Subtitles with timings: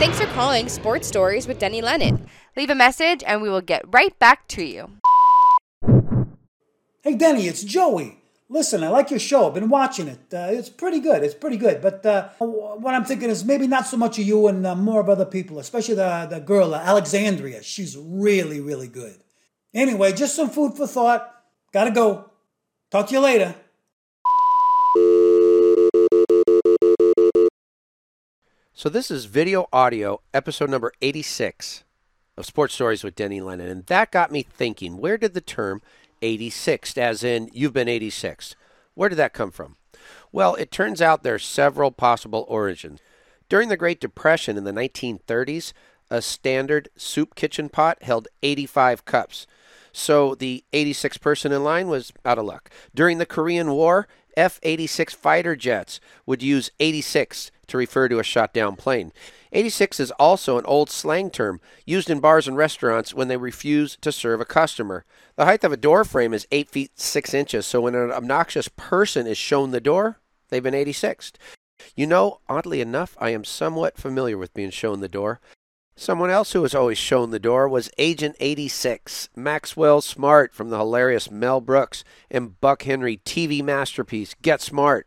[0.00, 2.26] Thanks for calling Sports Stories with Denny Lennon.
[2.56, 4.92] Leave a message and we will get right back to you.
[7.02, 8.16] Hey, Denny, it's Joey.
[8.48, 9.46] Listen, I like your show.
[9.46, 10.20] I've been watching it.
[10.32, 11.22] Uh, it's pretty good.
[11.22, 11.82] It's pretty good.
[11.82, 15.02] But uh, what I'm thinking is maybe not so much of you and uh, more
[15.02, 17.62] of other people, especially the, the girl, uh, Alexandria.
[17.62, 19.22] She's really, really good.
[19.74, 21.30] Anyway, just some food for thought.
[21.74, 22.30] Gotta go.
[22.90, 23.54] Talk to you later.
[28.72, 31.84] So, this is video audio, episode number 86
[32.36, 33.68] of Sports Stories with Denny Lennon.
[33.68, 35.82] And that got me thinking where did the term
[36.22, 38.54] 86th, as in you've been 86th,
[38.94, 39.76] where did that come from?
[40.32, 43.00] Well, it turns out there are several possible origins.
[43.48, 45.72] During the Great Depression in the 1930s,
[46.08, 49.46] a standard soup kitchen pot held 85 cups.
[49.92, 52.70] So the 86 person in line was out of luck.
[52.94, 54.06] During the Korean War,
[54.36, 59.12] F 86 fighter jets would use 86 to refer to a shot down plane.
[59.52, 63.96] 86 is also an old slang term used in bars and restaurants when they refuse
[64.00, 65.04] to serve a customer.
[65.36, 68.68] The height of a door frame is 8 feet 6 inches, so when an obnoxious
[68.68, 71.32] person is shown the door, they've been 86th.
[71.96, 75.40] You know, oddly enough, I am somewhat familiar with being shown the door.
[75.96, 80.78] Someone else who was always shown the door was Agent 86, Maxwell Smart from the
[80.78, 85.06] hilarious Mel Brooks and Buck Henry TV masterpiece Get Smart.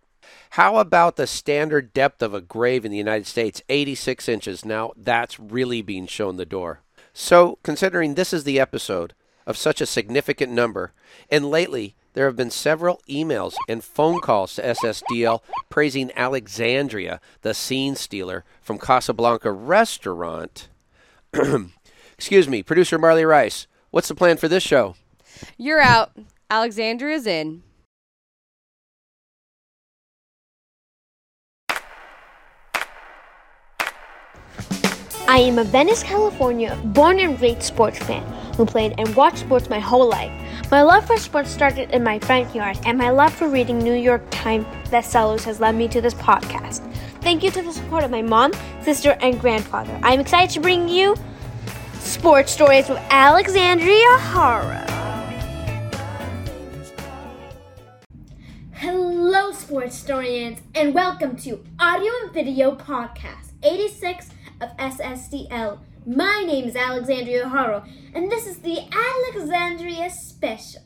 [0.52, 4.66] How about the standard depth of a grave in the United States, 86 inches?
[4.66, 6.82] Now, that's really being shown the door.
[7.14, 9.14] So, considering this is the episode
[9.46, 10.94] of such a significant number,
[11.30, 17.54] and lately there have been several emails and phone calls to SSDL praising Alexandria, the
[17.54, 20.70] scene stealer from Casablanca restaurant
[22.18, 23.68] Excuse me, producer Marley Rice.
[23.92, 24.96] What's the plan for this show?
[25.58, 26.16] You're out.
[26.50, 27.64] Alexandria's in.
[35.26, 38.22] I am a Venice, California, born and raised sports fan
[38.58, 40.32] who played and watched sports my whole life.
[40.70, 43.94] My love for sports started in my front yard, and my love for reading New
[43.94, 46.82] York Times bestsellers has led me to this podcast.
[47.22, 49.98] Thank you to the support of my mom, sister, and grandfather.
[50.04, 51.16] I'm excited to bring you
[52.00, 54.86] Sports Stories with Alexandria Haro.
[58.74, 65.80] Hello, sports historians, and welcome to Audio and Video Podcast 86 of SSDL.
[66.06, 67.84] My name is Alexandria Haro,
[68.14, 70.82] and this is the Alexandria Special.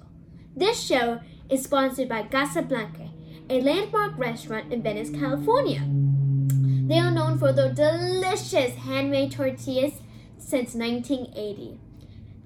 [0.56, 1.20] This show
[1.50, 3.10] is sponsored by Casablanca,
[3.50, 5.82] a landmark restaurant in Venice, California.
[6.88, 9.94] They are known for their delicious handmade tortillas
[10.38, 11.80] since 1980.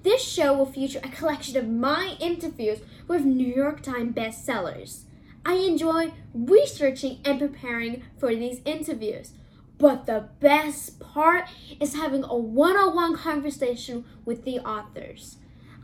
[0.03, 5.03] This show will feature a collection of my interviews with New York Times bestsellers.
[5.45, 9.33] I enjoy researching and preparing for these interviews,
[9.81, 11.49] but the best part
[11.79, 15.37] is having a one on one conversation with the authors.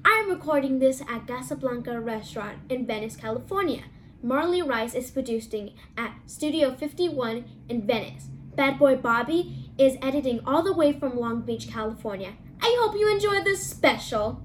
[0.06, 3.86] I am recording this at Casablanca Restaurant in Venice, California.
[4.22, 8.28] Marley Rice is producing at Studio 51 in Venice.
[8.56, 12.34] Bad Boy Bobby is editing all the way from Long Beach, California.
[12.62, 14.44] I hope you enjoy this special.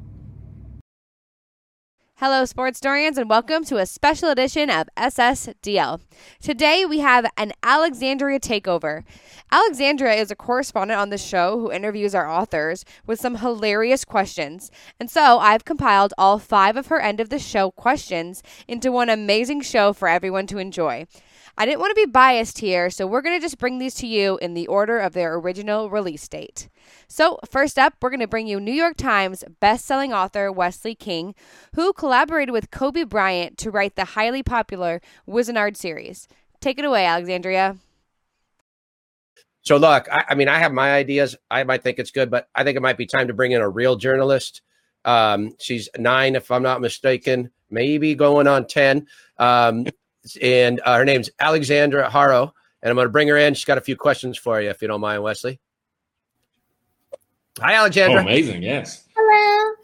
[2.16, 6.00] Hello, sports historians, and welcome to a special edition of SSDL.
[6.40, 9.02] Today we have an Alexandria takeover.
[9.50, 14.70] Alexandria is a correspondent on the show who interviews our authors with some hilarious questions.
[15.00, 19.08] And so I've compiled all five of her end of the show questions into one
[19.08, 21.06] amazing show for everyone to enjoy.
[21.58, 24.06] I didn't want to be biased here, so we're going to just bring these to
[24.06, 26.68] you in the order of their original release date.
[27.08, 31.34] So, first up, we're going to bring you New York Times best-selling author Wesley King,
[31.74, 36.26] who collaborated with Kobe Bryant to write the highly popular Wizenard series.
[36.60, 37.76] Take it away, Alexandria.
[39.60, 41.36] So, look, I, I mean, I have my ideas.
[41.50, 43.60] I might think it's good, but I think it might be time to bring in
[43.60, 44.62] a real journalist.
[45.04, 49.06] Um, she's nine, if I'm not mistaken, maybe going on 10.
[49.38, 49.86] Um,
[50.40, 52.52] and uh, her name's Alexandra Haro,
[52.82, 53.54] and I'm going to bring her in.
[53.54, 55.60] She's got a few questions for you, if you don't mind, Wesley.
[57.60, 58.20] Hi, Alexandra.
[58.20, 58.62] Oh, amazing!
[58.62, 59.04] Yes.
[59.14, 59.74] Hello.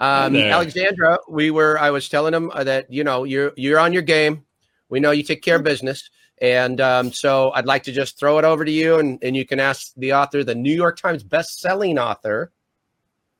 [0.00, 1.78] Um, Alexandra, we were.
[1.78, 4.44] I was telling them uh, that you know you're you're on your game.
[4.88, 6.08] We know you take care of business,
[6.40, 9.44] and um, so I'd like to just throw it over to you, and and you
[9.44, 12.52] can ask the author, the New York Times best-selling author,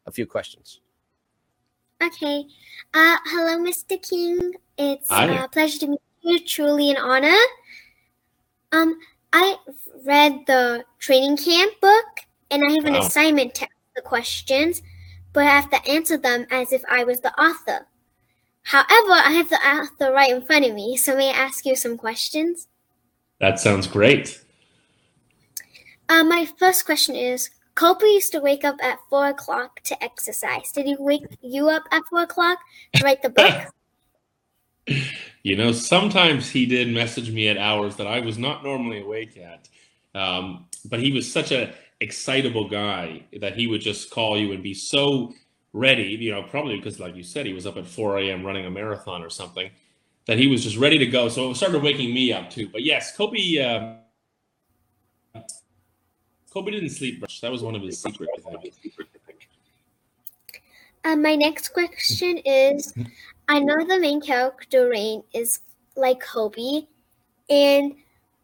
[0.07, 0.81] a few questions.
[2.03, 2.47] Okay.
[2.95, 4.01] Uh, hello, Mr.
[4.01, 4.55] King.
[4.77, 5.45] It's Hi.
[5.45, 6.39] a pleasure to meet you.
[6.41, 7.37] Truly an honor.
[8.71, 8.99] Um,
[9.33, 9.57] I
[10.05, 12.07] read the training camp book,
[12.51, 13.01] and I have an wow.
[13.01, 14.83] assignment to ask the questions,
[15.33, 17.87] but I have to answer them as if I was the author.
[18.63, 21.75] However, I have the author right in front of me, so may I ask you
[21.75, 22.69] some questions?
[23.41, 24.41] That sounds great.
[26.09, 30.73] Uh, my first question is Kobe used to wake up at four o'clock to exercise.
[30.73, 32.59] Did he wake you up at four o'clock
[32.95, 33.55] to write the book?
[35.45, 39.39] you know, sometimes he did message me at hours that I was not normally awake
[39.39, 39.69] at.
[40.21, 44.61] Um, but he was such a excitable guy that he would just call you and
[44.61, 45.33] be so
[45.73, 48.45] ready, you know, probably because, like you said, he was up at 4 a.m.
[48.45, 49.71] running a marathon or something,
[50.27, 51.29] that he was just ready to go.
[51.29, 52.69] So it started waking me up too.
[52.69, 53.57] But yes, Kobe.
[53.57, 53.98] Uh,
[56.53, 57.41] Kobe didn't sleep much.
[57.41, 58.33] That was one of his secrets.
[61.05, 62.93] Um, my next question is
[63.49, 65.61] I know the main character, Rain, is
[65.97, 66.87] like Kobe,
[67.49, 67.95] and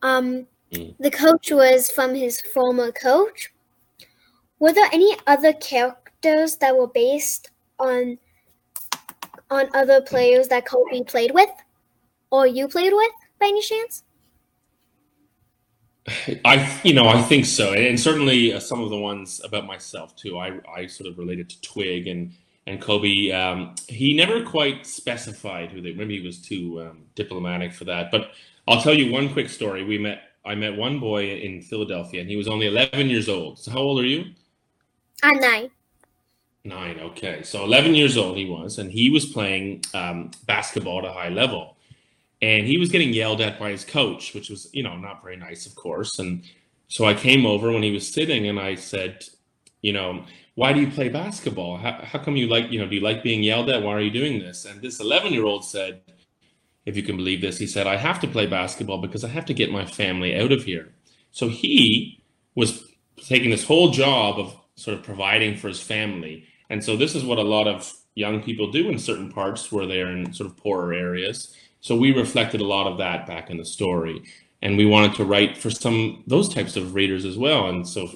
[0.02, 0.94] um, mm.
[0.98, 3.52] the coach was from his former coach.
[4.58, 8.18] Were there any other characters that were based on
[9.50, 11.50] on other players that Kobe played with,
[12.30, 14.04] or you played with, by any chance?
[16.44, 20.14] I, you know, I think so, and certainly uh, some of the ones about myself
[20.16, 20.38] too.
[20.38, 22.32] I, I sort of related to Twig and
[22.66, 23.30] and Kobe.
[23.30, 25.94] Um, he never quite specified who they.
[25.94, 28.10] Maybe he was too um, diplomatic for that.
[28.10, 28.32] But
[28.68, 29.82] I'll tell you one quick story.
[29.82, 30.22] We met.
[30.44, 33.58] I met one boy in Philadelphia, and he was only 11 years old.
[33.58, 34.26] So how old are you?
[35.22, 35.70] I'm nine.
[36.64, 37.00] Nine.
[37.00, 41.12] Okay, so 11 years old he was, and he was playing um, basketball at a
[41.12, 41.73] high level
[42.44, 45.36] and he was getting yelled at by his coach, which was, you know, not very
[45.36, 46.18] nice, of course.
[46.18, 46.44] And
[46.88, 49.24] so I came over when he was sitting and I said,
[49.80, 51.78] you know, why do you play basketball?
[51.78, 53.82] How, how come you like, you know, do you like being yelled at?
[53.82, 54.66] Why are you doing this?
[54.66, 56.02] And this 11 year old said,
[56.84, 59.46] if you can believe this, he said, I have to play basketball because I have
[59.46, 60.92] to get my family out of here.
[61.30, 62.22] So he
[62.54, 62.84] was
[63.16, 66.44] taking this whole job of sort of providing for his family.
[66.68, 69.86] And so this is what a lot of young people do in certain parts where
[69.86, 73.58] they're in sort of poorer areas so we reflected a lot of that back in
[73.58, 74.22] the story,
[74.62, 77.68] and we wanted to write for some those types of readers as well.
[77.68, 78.08] And so,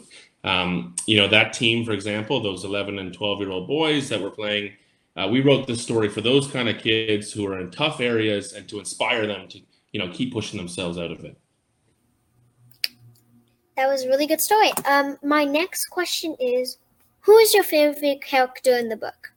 [0.42, 4.22] um, you know, that team, for example, those 11 and 12 year old boys that
[4.22, 4.72] were playing,
[5.16, 8.54] uh, we wrote this story for those kind of kids who are in tough areas
[8.54, 9.60] and to inspire them to,
[9.92, 11.38] you know, keep pushing themselves out of it.
[13.76, 14.70] That was a really good story.
[14.86, 16.78] Um, my next question is,
[17.20, 19.34] who is your favorite character in the book?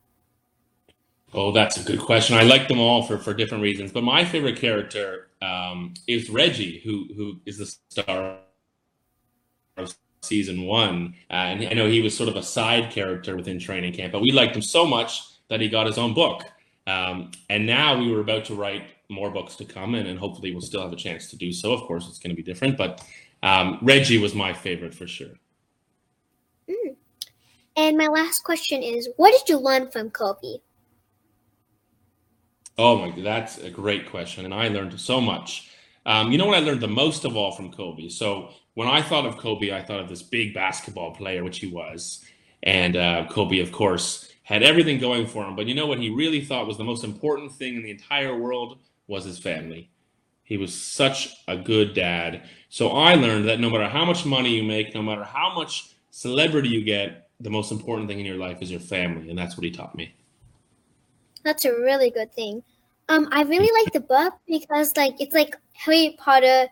[1.34, 2.36] Oh, that's a good question.
[2.36, 6.82] I like them all for, for different reasons, but my favorite character um, is Reggie,
[6.84, 8.38] who who is the star
[9.78, 13.60] of season one, uh, and I know he was sort of a side character within
[13.60, 16.44] training camp, but we liked him so much that he got his own book.
[16.86, 20.52] Um, and now we were about to write more books to come, and, and hopefully
[20.52, 21.74] we'll still have a chance to do so.
[21.74, 23.04] Of course, it's going to be different, but
[23.42, 25.34] um, Reggie was my favorite for sure.
[26.70, 26.96] Mm.
[27.78, 30.60] And my last question is, what did you learn from Kobe?
[32.84, 35.70] Oh my, god, that's a great question, and I learned so much.
[36.08, 38.10] Um, you know what I learned the most of all from Kobe?
[38.10, 41.68] So when I thought of Kobe, I thought of this big basketball player, which he
[41.68, 42.26] was,
[42.64, 45.56] and uh, Kobe, of course, had everything going for him.
[45.56, 48.36] But you know what he really thought was the most important thing in the entire
[48.36, 49.92] world was his family.
[50.42, 52.50] He was such a good dad.
[52.70, 55.94] So I learned that no matter how much money you make, no matter how much
[56.10, 59.56] celebrity you get, the most important thing in your life is your family, and that's
[59.56, 60.16] what he taught me.
[61.44, 62.64] That's a really good thing.
[63.12, 66.68] Um, I really like the book because like it's like Harry Potter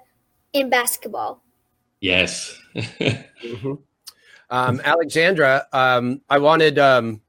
[0.54, 1.44] in basketball.
[2.00, 2.58] Yes.
[2.76, 3.74] mm-hmm.
[4.50, 7.20] um, Alexandra, um, I wanted um,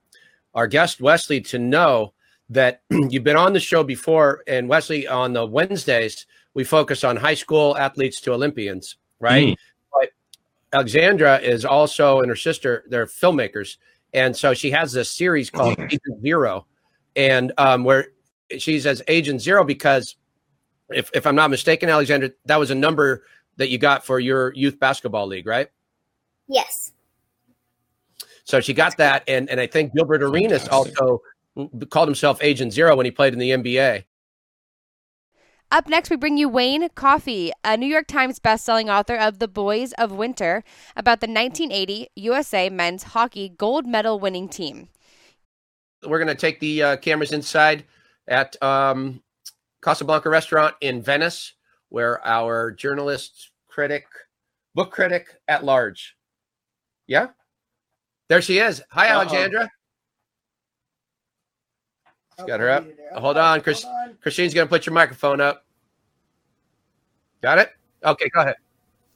[0.54, 2.12] our guest Wesley to know
[2.50, 7.16] that you've been on the show before, and Wesley on the Wednesdays we focus on
[7.16, 9.48] high school athletes to Olympians, right?
[9.48, 9.56] Mm.
[9.92, 10.10] But
[10.72, 13.76] Alexandra is also and her sister they're filmmakers,
[14.14, 15.76] and so she has this series called
[16.22, 16.66] Zero,
[17.16, 18.06] and um, where
[18.58, 20.16] she's as agent zero because
[20.90, 23.24] if, if I'm not mistaken, Alexander, that was a number
[23.56, 25.68] that you got for your youth basketball league, right?
[26.48, 26.92] Yes.
[28.44, 31.22] So she got that, and and I think Gilbert Arenas also
[31.90, 34.04] called himself Agent Zero when he played in the NBA.
[35.72, 39.46] Up next, we bring you Wayne Coffey, a New York Times bestselling author of The
[39.46, 40.64] Boys of Winter,
[40.96, 44.88] about the 1980 USA men's hockey gold medal winning team.
[46.04, 47.84] We're going to take the uh, cameras inside
[48.30, 49.22] at um,
[49.82, 51.52] Casablanca Restaurant in Venice,
[51.90, 54.06] where our journalist, critic,
[54.74, 56.16] book critic at large.
[57.06, 57.28] Yeah,
[58.28, 58.80] there she is.
[58.90, 59.20] Hi, Uh-oh.
[59.20, 59.70] Alexandra.
[62.46, 62.86] got her up.
[63.16, 63.84] Hold on, Chris.
[64.22, 65.66] Christine's going to put your microphone up.
[67.42, 67.70] Got it?
[68.04, 68.56] Okay, go ahead.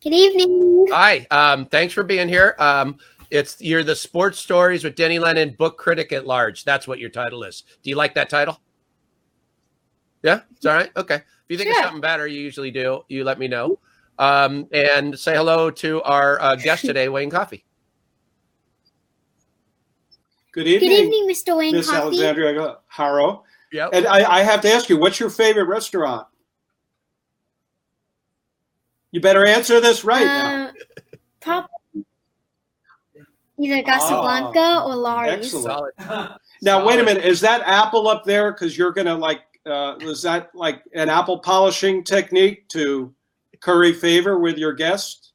[0.03, 0.87] Good evening.
[0.91, 1.27] Hi.
[1.31, 2.55] Um, thanks for being here.
[2.59, 2.99] Um,
[3.31, 6.65] it's you're the sports stories with Denny Lennon, book critic at large.
[6.65, 7.65] That's what your title is.
[7.83, 8.61] Do you like that title?
[10.25, 10.91] Yeah, it's all right.
[10.97, 11.17] Okay.
[11.17, 11.79] If you think sure.
[11.79, 13.03] of something better, you usually do.
[13.09, 13.79] You let me know.
[14.19, 17.65] um, and say hello to our uh, guest today, Wayne Coffey.
[20.53, 20.91] Good evening.
[20.91, 21.57] Good evening, Mr.
[21.57, 22.01] Wayne Coffey, Miss Coffey.
[22.03, 23.45] Alexandria Haro.
[23.73, 23.91] Yep.
[23.93, 26.27] And I, I have to ask you, what's your favorite restaurant?
[29.11, 30.67] You better answer this right now.
[30.67, 30.73] Uh,
[31.41, 32.05] probably
[33.59, 35.55] either Casablanca or Laurie's.
[35.55, 35.93] Excellent.
[35.99, 36.39] Solid.
[36.63, 37.25] Now, wait a minute.
[37.25, 38.53] Is that apple up there?
[38.53, 43.15] Because you're going to like, uh, is that like an apple polishing technique to
[43.61, 45.33] curry favor with your guest?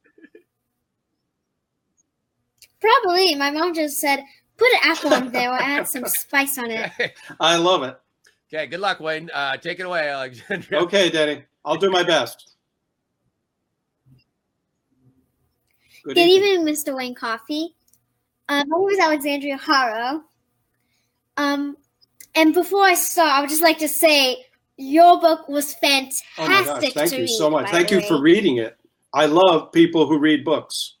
[2.80, 3.34] Probably.
[3.34, 4.24] My mom just said,
[4.56, 6.90] put an apple in there or add some spice on it.
[7.38, 7.98] I love it.
[8.52, 9.30] okay, good luck, Wayne.
[9.32, 10.80] Uh, take it away, Alexandria.
[10.82, 11.44] Okay, Denny.
[11.64, 12.54] I'll do my best.
[16.04, 16.96] Good, Good evening, Mr.
[16.96, 17.74] Wayne Coffey.
[18.48, 20.22] Um, my name is Alexandria Haro.
[21.36, 21.76] Um,
[22.34, 24.44] and before I start, I would just like to say
[24.76, 27.70] your book was fantastic Oh my gosh, thank you read, so much.
[27.70, 28.08] Thank you way.
[28.08, 28.76] for reading it.
[29.12, 30.96] I love people who read books.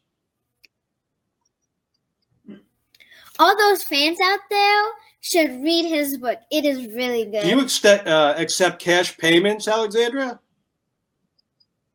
[3.38, 4.82] All those fans out there
[5.20, 6.38] should read his book.
[6.50, 7.42] It is really good.
[7.42, 10.38] Do you accept, uh, accept cash payments, Alexandra?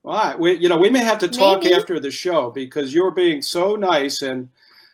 [0.03, 0.39] All right.
[0.39, 1.75] We, you know, we may have to talk Maybe.
[1.75, 4.49] after the show because you're being so nice and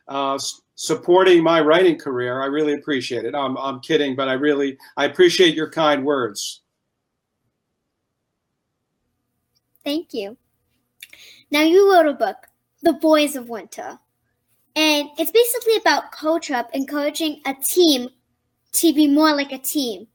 [0.07, 0.37] uh,
[0.81, 2.41] supporting my writing career.
[2.41, 3.35] I really appreciate it.
[3.35, 6.61] I'm, I'm kidding, but I really I appreciate your kind words.
[9.83, 10.37] Thank you.
[11.51, 12.47] Now you wrote a book,
[12.81, 13.99] The Boys of Winter.
[14.75, 18.09] And it's basically about coach up encouraging a team
[18.71, 20.07] to be more like a team.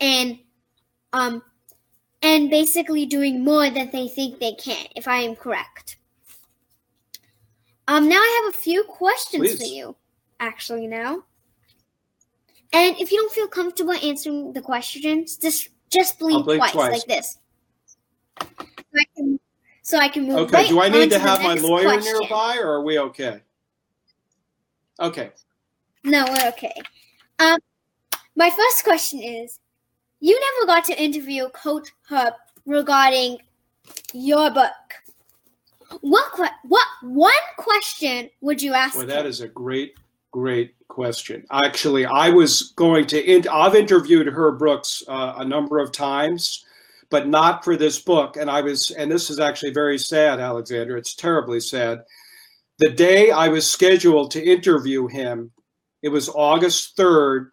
[0.00, 0.38] And
[1.14, 1.42] um
[2.20, 5.96] and basically doing more than they think they can, if I am correct.
[7.88, 9.96] Um now I have a few questions for you,
[10.40, 11.22] actually now.
[12.72, 16.92] And if you don't feel comfortable answering the questions, just just blink, blink twice, twice.
[16.92, 17.38] like this.
[18.40, 18.46] So
[18.98, 19.40] I can,
[19.82, 20.56] so I can move Okay.
[20.56, 22.12] right Do I need to have my lawyer question.
[22.20, 23.40] nearby, or are we okay?
[25.00, 25.30] Okay.
[26.04, 26.74] No, we're okay.
[27.38, 27.58] Um,
[28.36, 29.58] my first question is:
[30.20, 32.34] You never got to interview Coach Herb
[32.66, 33.38] regarding
[34.12, 34.70] your book.
[36.02, 38.96] What que- what one question would you ask?
[38.96, 39.26] Well, that him?
[39.26, 39.94] is a great,
[40.30, 41.44] great question.
[41.50, 43.20] Actually, I was going to.
[43.20, 46.64] In, I've interviewed Herb Brooks uh, a number of times,
[47.10, 48.36] but not for this book.
[48.36, 50.96] And I was, and this is actually very sad, Alexander.
[50.96, 52.02] It's terribly sad.
[52.78, 55.50] The day I was scheduled to interview him,
[56.02, 57.50] it was August third.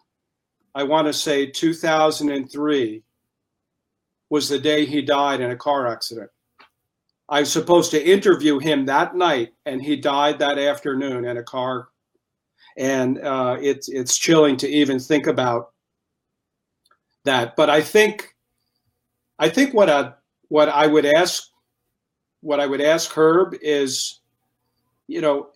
[0.74, 3.02] I want to say 2003
[4.30, 6.30] was the day he died in a car accident.
[7.28, 11.42] I was supposed to interview him that night, and he died that afternoon in a
[11.42, 11.88] car.
[12.78, 15.72] And uh, it's it's chilling to even think about
[17.24, 17.56] that.
[17.56, 18.34] But I think,
[19.38, 20.12] I think what I
[20.48, 21.42] what I would ask,
[22.40, 24.20] what I would ask Herb is,
[25.08, 25.48] you know,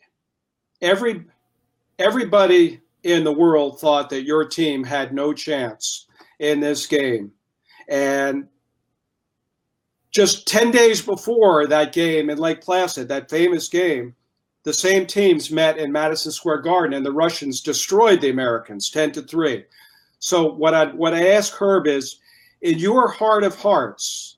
[0.81, 1.25] every
[1.99, 6.07] everybody in the world thought that your team had no chance
[6.41, 7.33] in this game,
[7.89, 8.49] and
[10.13, 14.15] just 10 days before that game in Lake Placid, that famous game,
[14.65, 19.13] the same teams met in Madison Square Garden and the Russians destroyed the Americans 10
[19.13, 19.65] to 3.
[20.19, 22.21] So what I what I ask Herb is
[22.61, 24.37] in your heart of hearts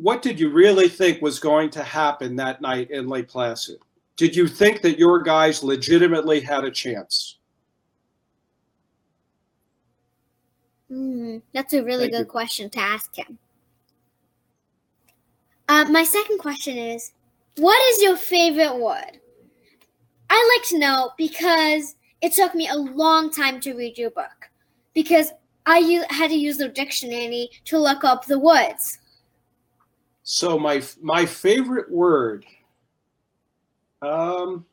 [0.00, 3.78] what did you really think was going to happen that night in Lake Placid?
[4.16, 7.36] Did you think that your guys legitimately had a chance?
[10.88, 12.24] Hmm, that's a really Thank good you.
[12.24, 13.38] question to ask him.
[15.68, 17.12] Uh, my second question is,
[17.56, 19.20] what is your favorite word?
[20.28, 24.50] I like to know because it took me a long time to read your book
[24.94, 25.32] because
[25.66, 28.98] I had to use the dictionary to look up the words.
[30.22, 32.46] So my my favorite word,
[34.02, 34.64] um,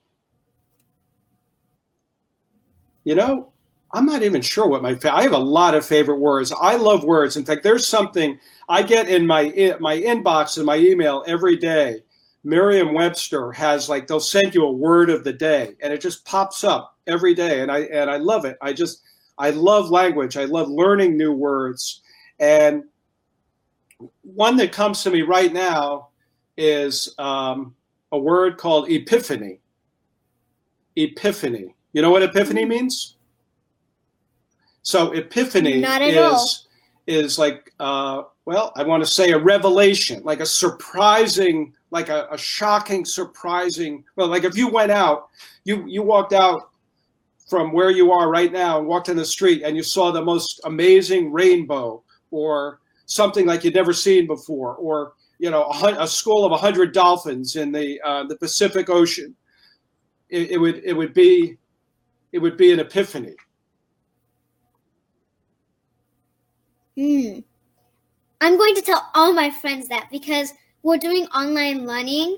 [3.04, 3.52] you know,
[3.92, 6.52] I'm not even sure what my fa- I have a lot of favorite words.
[6.52, 7.38] I love words.
[7.38, 8.38] In fact, there's something
[8.70, 12.04] I get in my in, my inbox and my email every day.
[12.48, 16.64] Merriam-Webster has like they'll send you a word of the day, and it just pops
[16.64, 18.58] up every day, and I and I love it.
[18.62, 19.02] I just
[19.38, 20.38] I love language.
[20.38, 22.02] I love learning new words,
[22.40, 22.86] and
[24.22, 26.08] one that comes to me right now
[26.56, 27.76] is um,
[28.14, 29.60] a word called epiphany.
[30.96, 31.76] Epiphany.
[31.92, 33.18] You know what epiphany means?
[34.84, 36.48] So epiphany is all.
[37.08, 42.28] is like uh, well, I want to say a revelation, like a surprising, like a,
[42.32, 44.04] a shocking, surprising.
[44.16, 45.30] Well, like if you went out,
[45.64, 46.70] you you walked out
[47.50, 50.22] from where you are right now and walked in the street and you saw the
[50.22, 56.08] most amazing rainbow or something like you'd never seen before or you know, a, a
[56.08, 59.36] school of hundred dolphins in the uh, the Pacific Ocean,
[60.30, 61.58] it, it would it would be
[62.32, 63.36] it would be an epiphany.
[66.96, 67.40] Hmm.
[68.42, 70.54] I'm going to tell all my friends that because
[70.88, 72.38] we're doing online learning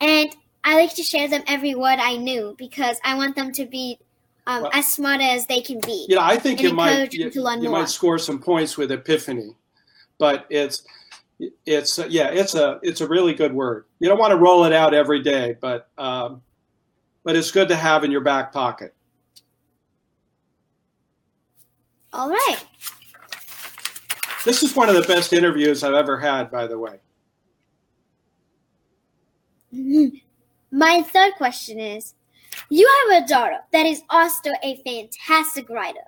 [0.00, 3.66] and I like to share them every word I knew because I want them to
[3.66, 3.98] be
[4.46, 6.06] um, Well- as smart as they can be.
[6.08, 9.54] You know, I think you might you, you might score some points with epiphany,
[10.18, 10.82] but it's
[11.66, 13.84] it's uh, yeah, it's a it's a really good word.
[13.98, 16.40] You don't want to roll it out every day, but um,
[17.22, 18.94] but it's good to have in your back pocket.
[22.14, 22.56] All right.
[24.46, 26.98] This is one of the best interviews I've ever had, by the way.
[29.72, 32.14] My third question is
[32.68, 36.00] You have a daughter that is also a fantastic writer.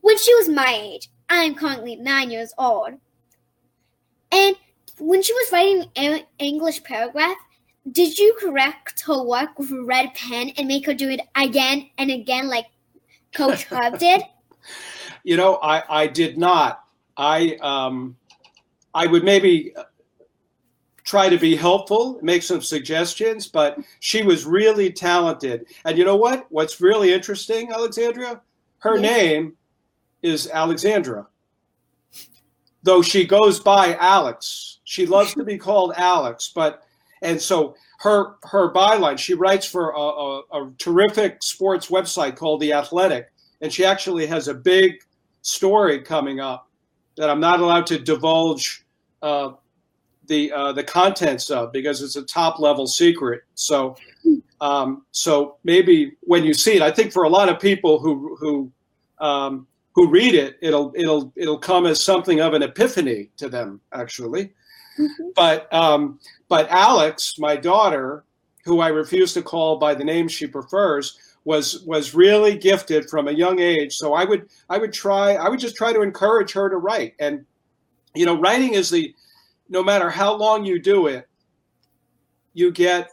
[0.00, 2.94] When she was my age, I am currently nine years old.
[4.32, 4.56] And
[4.98, 7.36] when she was writing an English paragraph,
[7.90, 11.88] did you correct her work with a red pen and make her do it again
[11.98, 12.66] and again like
[13.32, 14.22] Coach Herb did?
[15.24, 16.84] You know, I I did not.
[17.16, 18.16] I um,
[18.94, 19.72] I would maybe
[21.04, 25.66] try to be helpful, make some suggestions, but she was really talented.
[25.84, 26.46] And you know what?
[26.50, 28.40] What's really interesting, Alexandria?
[28.78, 29.02] Her Yes.
[29.02, 29.56] name
[30.22, 31.26] is Alexandra.
[32.82, 34.78] Though she goes by Alex.
[34.84, 36.82] She loves to be called Alex, but
[37.22, 42.60] and so her her byline, she writes for a, a, a terrific sports website called
[42.60, 43.30] The Athletic,
[43.60, 44.94] and she actually has a big
[45.42, 46.68] story coming up
[47.16, 48.86] that I'm not allowed to divulge
[49.20, 49.52] uh,
[50.30, 53.42] the uh, the contents of because it's a top level secret.
[53.54, 53.96] So
[54.60, 58.36] um, so maybe when you see it, I think for a lot of people who
[58.36, 58.72] who
[59.18, 63.80] um, who read it, it'll it'll it'll come as something of an epiphany to them
[63.92, 64.52] actually.
[65.34, 68.24] But um, but Alex, my daughter,
[68.64, 73.26] who I refuse to call by the name she prefers, was was really gifted from
[73.26, 73.96] a young age.
[73.96, 77.14] So I would I would try I would just try to encourage her to write.
[77.18, 77.44] And
[78.14, 79.12] you know, writing is the
[79.70, 81.26] no matter how long you do it,
[82.52, 83.08] you get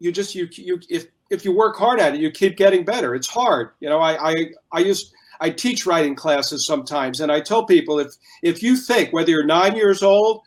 [0.00, 3.14] you just you you if if you work hard at it, you keep getting better.
[3.14, 3.70] It's hard.
[3.80, 8.00] You know, I I I used I teach writing classes sometimes, and I tell people
[8.00, 10.42] if if you think whether you're nine years old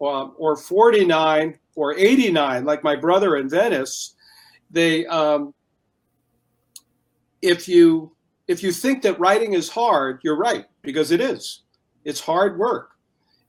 [0.00, 4.14] or, or 49 or 89, like my brother in Venice,
[4.70, 5.54] they um,
[7.40, 8.12] if you
[8.48, 11.62] if you think that writing is hard, you're right because it is.
[12.04, 12.93] It's hard work.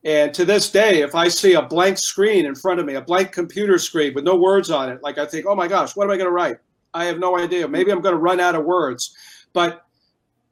[0.05, 3.01] And to this day, if I see a blank screen in front of me, a
[3.01, 6.03] blank computer screen with no words on it, like I think, oh my gosh, what
[6.03, 6.57] am I going to write?
[6.93, 7.67] I have no idea.
[7.67, 9.15] Maybe I'm going to run out of words.
[9.51, 9.81] But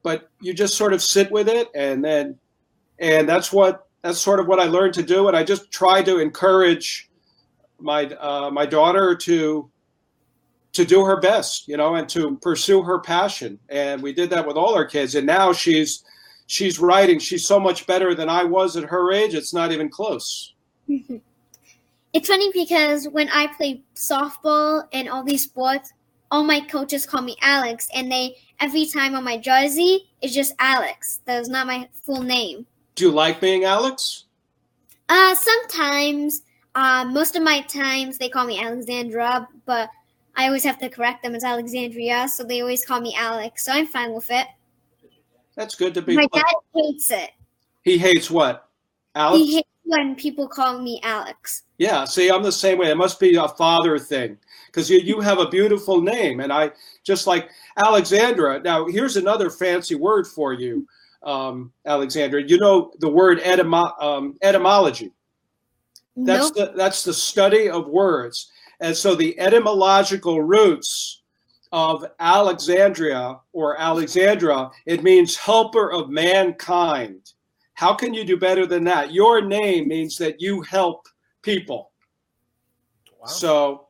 [0.02, 2.38] but you just sort of sit with it and then
[3.00, 6.02] and that's what that's sort of what I learned to do and I just try
[6.02, 7.10] to encourage
[7.80, 9.70] my uh, my daughter to
[10.74, 13.60] to do her best, you know, and to pursue her passion.
[13.70, 15.14] And we did that with all our kids.
[15.14, 16.04] And now she's
[16.54, 17.20] she's writing.
[17.20, 19.34] She's so much better than I was at her age.
[19.34, 20.54] It's not even close.
[22.16, 25.92] It's funny because when I play softball and all these sports,
[26.30, 30.54] all my coaches call me Alex, and they every time on my jersey it's just
[30.60, 31.22] Alex.
[31.26, 32.68] That is not my full name.
[32.94, 34.26] Do you like being Alex?
[35.10, 36.44] Uh, sometimes,
[36.76, 39.90] uh, most of my times they call me Alexandra, but
[40.36, 43.66] I always have to correct them as Alexandria, so they always call me Alex.
[43.66, 44.46] So I'm fine with it.
[45.56, 46.16] That's good to be.
[46.16, 47.32] My dad hates it.
[47.84, 48.68] He hates what?
[49.16, 49.44] Alex?
[49.44, 51.64] He hates when people call me Alex.
[51.78, 52.90] Yeah, see, I'm the same way.
[52.90, 54.38] It must be a father thing
[54.68, 56.40] because you, you have a beautiful name.
[56.40, 56.72] And I
[57.04, 58.62] just like Alexandra.
[58.62, 60.88] Now, here's another fancy word for you,
[61.24, 62.42] um, Alexandra.
[62.42, 65.12] You know the word etymo- um, etymology.
[66.16, 66.72] That's, Nope.
[66.72, 68.52] the, that's the study of words.
[68.80, 71.23] And so the etymological roots
[71.74, 77.34] of Alexandria or Alexandra, it means helper of mankind.
[77.74, 79.12] How can you do better than that?
[79.12, 81.08] Your name means that you help
[81.42, 81.92] people.
[83.26, 83.88] So,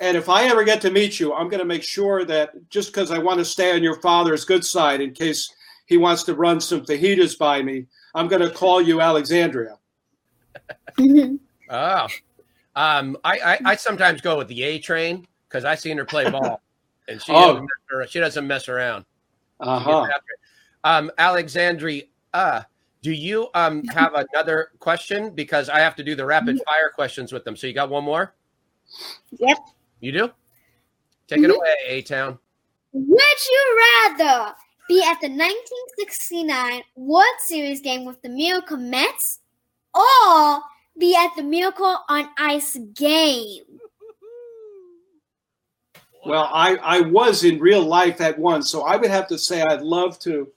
[0.00, 2.92] and if I ever get to meet you, I'm going to make sure that just
[2.92, 5.50] because I want to stay on your father's good side in case
[5.86, 9.78] he wants to run some fajitas by me, I'm going to call you Alexandria.
[10.98, 12.08] Oh,
[12.76, 16.28] um, I, I I sometimes go with the A train because I seen her play
[16.28, 16.60] ball,
[17.08, 17.52] and she Oh.
[17.54, 17.68] doesn't
[18.00, 19.04] mess she doesn't mess around.
[19.60, 20.00] Uh She huh.
[20.02, 20.40] gets after it.
[20.84, 22.62] Um, Alexandri, uh,
[23.02, 25.30] do you um have another question?
[25.34, 27.56] Because I have to do the rapid fire questions with them.
[27.56, 28.34] So you got one more?
[29.38, 29.58] Yep.
[30.00, 30.30] You do?
[31.28, 32.38] Take it away, A Town.
[32.92, 34.54] Would you rather
[34.88, 39.40] be at the 1969 World Series game with the Miracle Mets
[39.94, 40.60] or
[40.98, 43.64] be at the Miracle on Ice game?
[46.26, 49.62] Well, I, I was in real life at once, so I would have to say
[49.62, 50.48] I'd love to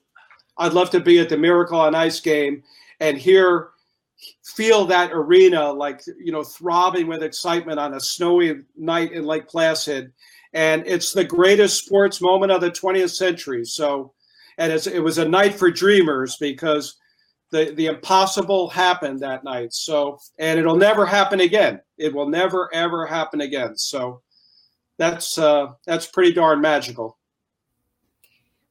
[0.57, 2.63] I'd love to be at the Miracle on Ice game
[2.99, 3.69] and hear
[4.43, 9.47] feel that arena like you know throbbing with excitement on a snowy night in Lake
[9.47, 10.11] Placid.
[10.53, 13.63] And it's the greatest sports moment of the 20th century.
[13.63, 14.13] So
[14.57, 16.95] and it was a night for dreamers because
[17.51, 19.73] the the impossible happened that night.
[19.73, 21.79] So and it'll never happen again.
[21.97, 23.77] It will never ever happen again.
[23.77, 24.21] So
[24.99, 27.17] that's uh, that's pretty darn magical.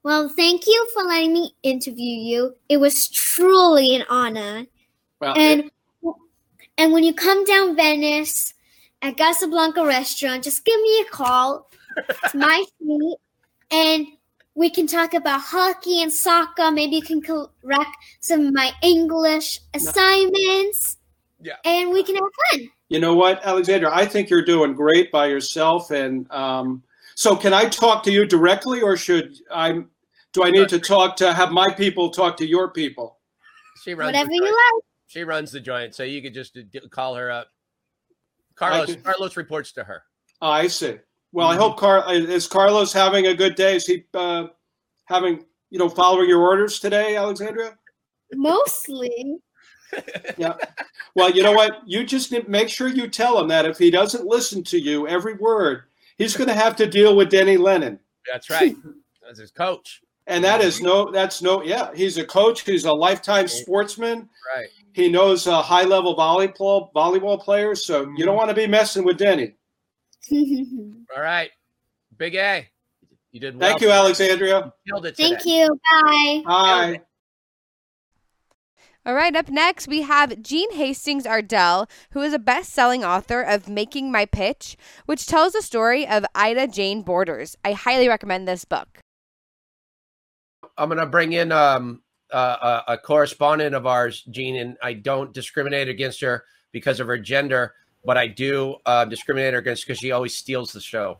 [0.04, 2.54] Well, thank you for letting me interview you.
[2.68, 4.66] It was truly an honor.
[5.20, 5.72] Well, and it-
[6.76, 8.54] and when you come down Venice
[9.02, 11.68] at Casablanca Restaurant, just give me a call.
[12.08, 13.16] It's my seat,
[13.72, 14.06] and
[14.54, 16.70] we can talk about hockey and soccer.
[16.70, 20.98] Maybe you can correct some of my English assignments.
[21.40, 21.54] Yeah.
[21.64, 22.70] And we can have fun.
[22.88, 23.90] You know what, Alexandra?
[23.94, 25.90] I think you're doing great by yourself.
[25.90, 26.82] And um,
[27.14, 29.82] so, can I talk to you directly, or should I?
[30.32, 33.18] Do I need to talk to have my people talk to your people?
[33.82, 34.84] She runs whatever you like.
[35.06, 36.56] She runs the joint, so you could just
[36.90, 37.48] call her up.
[38.54, 38.96] Carlos.
[38.96, 40.02] Carlos reports to her.
[40.42, 40.98] Oh, I see.
[41.32, 41.58] Well, mm-hmm.
[41.58, 43.76] I hope Car is Carlos having a good day.
[43.76, 44.46] Is he uh,
[45.04, 47.76] having you know following your orders today, Alexandria?
[48.32, 49.38] Mostly.
[50.38, 50.54] yeah.
[51.14, 51.80] Well, you know what?
[51.86, 55.34] You just make sure you tell him that if he doesn't listen to you every
[55.34, 55.84] word,
[56.16, 57.98] he's going to have to deal with Denny Lennon.
[58.30, 58.76] That's right.
[59.30, 60.00] As his coach.
[60.26, 61.90] And that is no, that's no, yeah.
[61.94, 62.60] He's a coach.
[62.60, 64.28] He's a lifetime sportsman.
[64.54, 64.68] Right.
[64.92, 67.84] He knows uh, high level volleyball volleyball players.
[67.84, 69.54] So you don't want to be messing with Denny.
[70.32, 71.50] All right.
[72.18, 72.68] Big A.
[73.32, 73.70] You did well.
[73.70, 74.72] Thank you, Alexandria.
[74.84, 75.78] You Thank you.
[76.02, 76.42] Bye.
[76.44, 77.00] Bye.
[79.08, 83.40] All right, up next we have Jean Hastings Ardell, who is a best selling author
[83.40, 87.56] of Making My Pitch, which tells the story of Ila Jane Borders.
[87.64, 88.98] I highly recommend this book.
[90.76, 95.32] I'm going to bring in um, uh, a correspondent of ours, Jean, and I don't
[95.32, 100.12] discriminate against her because of her gender, but I do uh, discriminate against because she
[100.12, 101.18] always steals the show.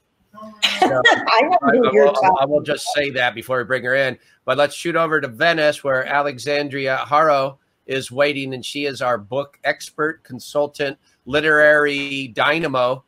[0.80, 4.18] So, I, I, will, I, will, just say that before we bring her in.
[4.44, 9.18] But let's shoot over to Venice, where Alexandria Haro is waiting, and she is our
[9.18, 10.96] book expert, consultant,
[11.26, 13.02] literary dynamo.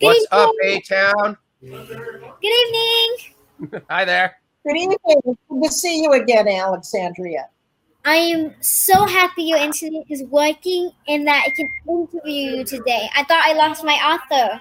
[0.00, 0.40] Good What's evening.
[0.40, 1.36] up, A Town?
[1.60, 3.82] Good evening.
[3.90, 4.36] Hi there.
[4.66, 4.96] Good evening.
[5.04, 7.48] Good to see you again, Alexandria.
[8.04, 13.10] I am so happy your internet is working and that I can interview you today.
[13.14, 14.58] I thought I lost my author.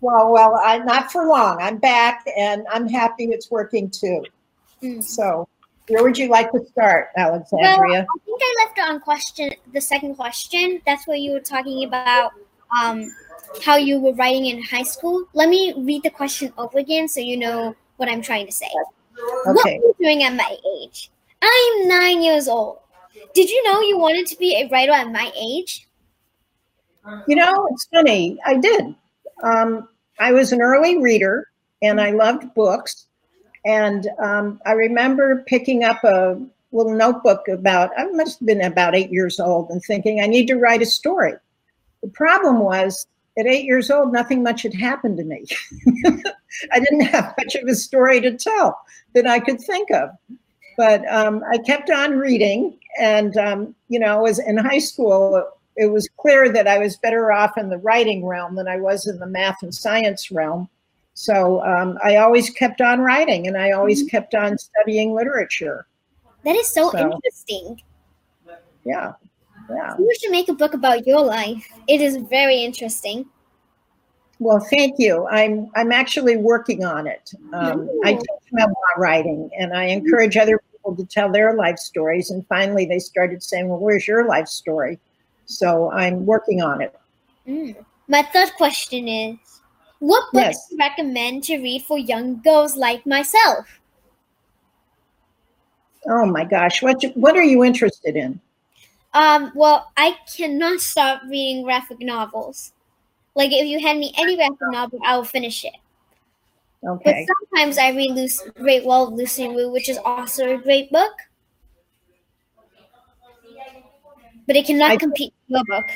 [0.00, 1.60] Well, well, I'm not for long.
[1.60, 4.24] I'm back, and I'm happy it's working too.
[4.82, 5.02] Mm.
[5.02, 5.48] So
[5.92, 7.76] where would you like to start, Alexandria?
[7.78, 10.80] Well, I think I left it on question the second question.
[10.86, 12.32] That's where you were talking about
[12.80, 13.14] um,
[13.62, 15.26] how you were writing in high school.
[15.34, 18.70] Let me read the question over again so you know what I'm trying to say.
[19.46, 19.52] Okay.
[19.52, 21.10] What are you doing at my age?
[21.42, 22.78] I'm nine years old.
[23.34, 25.86] Did you know you wanted to be a writer at my age?
[27.26, 28.38] You know, it's funny.
[28.46, 28.94] I did.
[29.42, 31.48] Um, I was an early reader
[31.82, 33.08] and I loved books.
[33.64, 36.40] And um, I remember picking up a
[36.72, 40.46] little notebook about, I must have been about eight years old, and thinking, I need
[40.48, 41.34] to write a story.
[42.02, 43.06] The problem was,
[43.38, 45.46] at eight years old, nothing much had happened to me.
[46.72, 48.78] I didn't have much of a story to tell
[49.14, 50.10] that I could think of.
[50.76, 55.44] But um, I kept on reading, and um, you know, I was in high school,
[55.76, 59.06] it was clear that I was better off in the writing realm than I was
[59.06, 60.68] in the math and science realm.
[61.14, 64.08] So um, I always kept on writing and I always mm-hmm.
[64.08, 65.86] kept on studying literature.
[66.44, 67.80] That is so, so interesting.
[68.84, 69.12] Yeah.
[69.70, 69.94] Yeah.
[69.98, 71.66] You should make a book about your life.
[71.86, 73.26] It is very interesting.
[74.38, 75.26] Well, thank you.
[75.28, 77.32] I'm I'm actually working on it.
[77.52, 82.30] Um, I teach memoir writing, and I encourage other people to tell their life stories.
[82.30, 84.98] And finally, they started saying, "Well, where's your life story?"
[85.44, 86.98] So I'm working on it.
[87.46, 87.76] Mm.
[88.08, 89.61] My third question is
[90.02, 90.68] what books yes.
[90.68, 93.80] do you recommend to read for young girls like myself?
[96.08, 98.40] Oh my gosh, what what are you interested in?
[99.14, 102.72] Um, well, I cannot stop reading graphic novels.
[103.36, 105.76] Like if you hand me any graphic novel, I will finish it.
[106.84, 107.24] Okay.
[107.28, 110.90] But sometimes I read Lucy, Great Wall of Lucy Wu, which is also a great
[110.90, 111.12] book.
[114.48, 115.88] But it cannot I, compete with your book.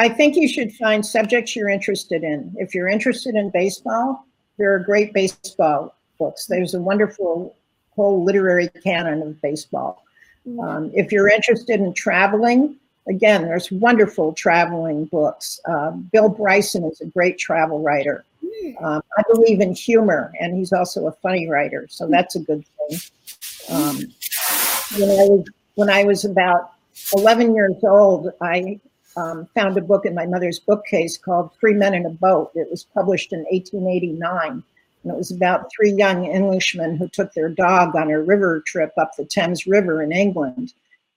[0.00, 2.54] I think you should find subjects you're interested in.
[2.56, 4.24] If you're interested in baseball,
[4.56, 6.46] there are great baseball books.
[6.46, 7.54] There's a wonderful
[7.96, 10.02] whole literary canon of baseball.
[10.58, 12.76] Um, if you're interested in traveling,
[13.08, 15.60] again, there's wonderful traveling books.
[15.66, 18.24] Uh, Bill Bryson is a great travel writer.
[18.80, 22.64] Um, I believe in humor, and he's also a funny writer, so that's a good
[22.88, 22.98] thing.
[23.68, 23.96] Um,
[24.98, 26.72] when I was when I was about
[27.14, 28.80] 11 years old, I
[29.16, 32.52] um, found a book in my mother's bookcase called Three Men in a Boat.
[32.54, 34.62] It was published in 1889,
[35.02, 38.92] and it was about three young Englishmen who took their dog on a river trip
[38.98, 40.72] up the Thames River in England.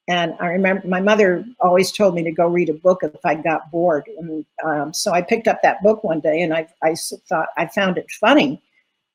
[0.08, 3.36] And I remember my mother always told me to go read a book if I
[3.36, 4.10] got bored.
[4.17, 6.95] And um, so I picked up that book one day and I, I
[7.29, 8.62] thought, I found it funny.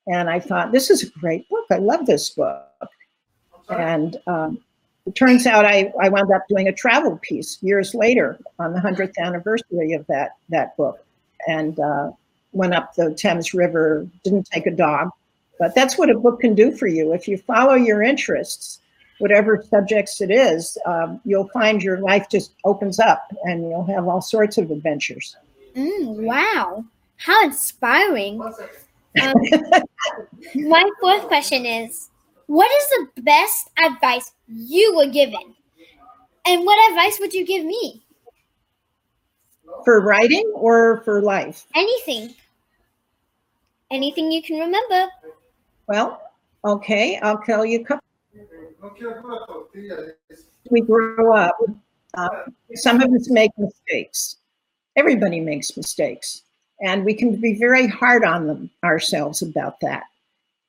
[0.06, 1.66] And I thought, this is a great book.
[1.70, 2.64] I love this book.
[3.68, 4.60] And um,
[5.08, 8.78] it turns out I, I wound up doing a travel piece years later on the
[8.78, 11.02] 100th anniversary of that, that book.
[11.46, 12.10] And uh,
[12.52, 15.08] went up the Thames River, didn't take a dog.
[15.58, 17.14] But that's what a book can do for you.
[17.14, 18.80] If you follow your interests,
[19.18, 24.06] whatever subjects it is, um, you'll find your life just opens up and you'll have
[24.06, 25.36] all sorts of adventures.
[25.74, 26.84] Mm, wow,
[27.16, 28.42] how inspiring.
[28.42, 29.34] Um,
[30.54, 32.10] my fourth question is
[32.48, 35.54] What is the best advice you were given?
[36.46, 38.02] And what advice would you give me?
[39.84, 41.66] For writing or for life?
[41.74, 42.34] Anything.
[43.90, 45.08] Anything you can remember.
[45.86, 46.22] Well,
[46.64, 48.04] okay, I'll tell you a couple
[50.70, 51.56] we grow up,
[52.14, 52.28] uh,
[52.74, 54.36] some of us make mistakes.
[54.96, 56.42] Everybody makes mistakes.
[56.80, 60.04] And we can be very hard on them ourselves about that.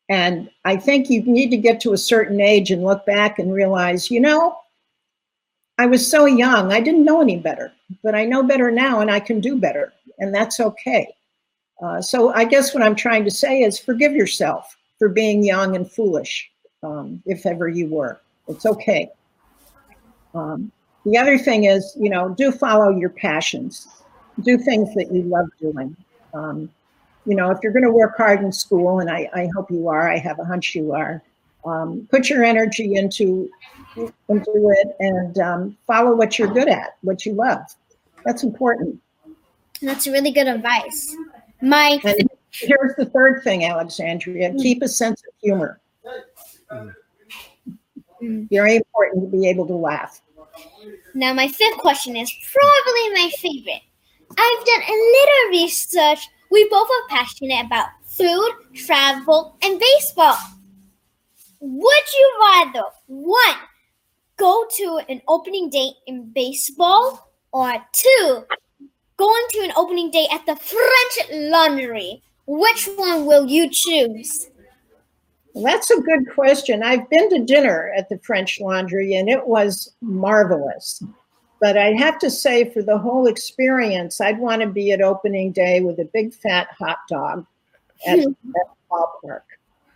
[0.10, 3.54] And I think you need to get to a certain age and look back and
[3.54, 4.58] realize, you know,
[5.78, 7.72] I was so young, I didn't know any better,
[8.04, 9.94] but I know better now and I can do better.
[10.18, 11.08] And that's okay.
[11.82, 15.76] Uh, so I guess what I'm trying to say is forgive yourself for being young
[15.76, 16.50] and foolish
[16.84, 18.20] um, if ever you were.
[18.48, 19.10] It's okay.
[20.34, 20.72] Um,
[21.06, 23.88] the other thing is, you know, do follow your passions.
[24.42, 25.96] Do things that you love doing.
[26.34, 26.70] Um,
[27.30, 29.88] you know, if you're going to work hard in school, and I, I hope you
[29.88, 31.22] are, I have a hunch you are,
[31.64, 33.52] um, put your energy into
[33.96, 37.62] into it and um, follow what you're good at, what you love.
[38.26, 39.00] That's important.
[39.80, 41.16] That's really good advice.
[41.62, 45.80] My and here's the third thing, Alexandria: keep a sense of humor.
[48.24, 48.50] Mm.
[48.50, 50.20] Very important to be able to laugh.
[51.14, 53.84] Now, my fifth question is probably my favorite.
[54.32, 56.28] I've done a little research.
[56.52, 60.38] We both are passionate about food, travel, and baseball.
[61.60, 63.56] Would you rather, one,
[64.38, 68.46] go to an opening date in baseball, or two,
[69.18, 72.24] going to an opening date at the French Laundry?
[72.48, 74.50] Which one will you choose?
[75.56, 76.84] That's a good question.
[76.84, 81.04] I've been to dinner at the French Laundry and it was marvelous.
[81.62, 85.52] But I have to say, for the whole experience, I'd want to be at opening
[85.52, 87.46] day with a big fat hot dog
[88.08, 89.42] at, at the ballpark.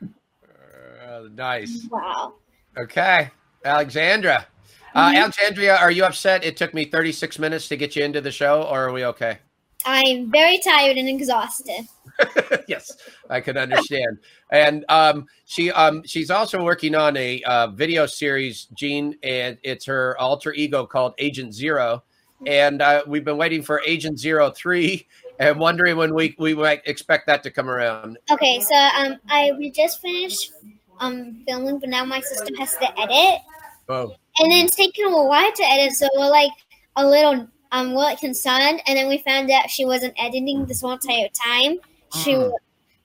[0.02, 1.88] Uh, nice.
[1.90, 2.34] Wow.
[2.78, 3.30] Okay.
[3.64, 4.46] Alexandra.
[4.94, 5.18] Uh, mm-hmm.
[5.18, 8.64] Alexandria, are you upset it took me 36 minutes to get you into the show,
[8.64, 9.40] or are we okay?
[9.86, 11.88] I'm very tired and exhausted.
[12.68, 12.96] yes,
[13.30, 14.20] I can understand.
[14.52, 19.86] and um, she um, she's also working on a uh, video series, Jean, and it's
[19.86, 22.04] her alter ego called Agent Zero.
[22.46, 25.08] And uh, we've been waiting for Agent Zero Three,
[25.40, 28.18] and wondering when we we might expect that to come around.
[28.32, 30.52] Okay, so um, I we just finished
[31.00, 33.42] um filming, but now my system has to edit.
[33.90, 34.16] Oh.
[34.40, 36.52] And then it's taking a while to edit, so we're like
[36.96, 38.82] a little um well concerned.
[38.88, 41.80] And then we found out she wasn't editing this whole entire time
[42.22, 42.52] she mm.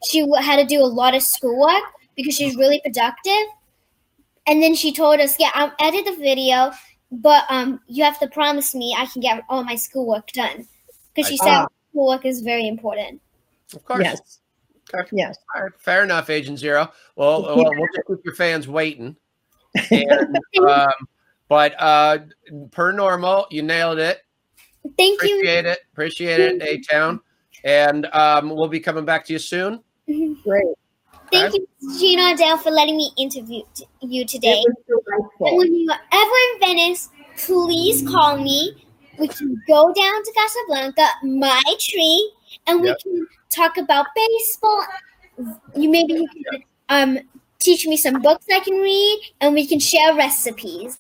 [0.04, 1.83] she had to do a lot of schoolwork
[2.16, 3.46] because she's really productive.
[4.46, 6.72] And then she told us, "Yeah, I'll edit the video,
[7.11, 10.66] but um, you have to promise me I can get all my schoolwork done."
[11.14, 13.20] Because she said uh, schoolwork is very important.
[13.74, 14.02] Of course.
[14.02, 14.40] Yes.
[14.94, 15.09] Okay.
[15.12, 15.38] Yes.
[15.54, 15.72] All right.
[15.78, 16.90] Fair enough, Agent Zero.
[17.16, 19.16] Well, well we'll just keep your fans waiting.
[19.90, 20.88] And, um,
[21.48, 22.18] but uh,
[22.70, 24.22] per normal, you nailed it.
[24.96, 25.40] Thank Appreciate you.
[25.40, 25.79] Appreciate it.
[25.92, 27.20] Appreciate it, A Town.
[27.64, 29.83] And um, we'll be coming back to you soon.
[30.07, 30.64] Great.
[31.31, 31.59] Thank okay.
[31.81, 34.62] you, Gina Adele, for letting me interview t- you today.
[35.40, 38.85] And when you are ever in Venice, please call me.
[39.18, 42.33] We can go down to Casablanca, my tree,
[42.66, 43.01] and we yep.
[43.03, 44.85] can talk about baseball.
[45.74, 47.18] You maybe you can um,
[47.59, 50.98] teach me some books I can read, and we can share recipes.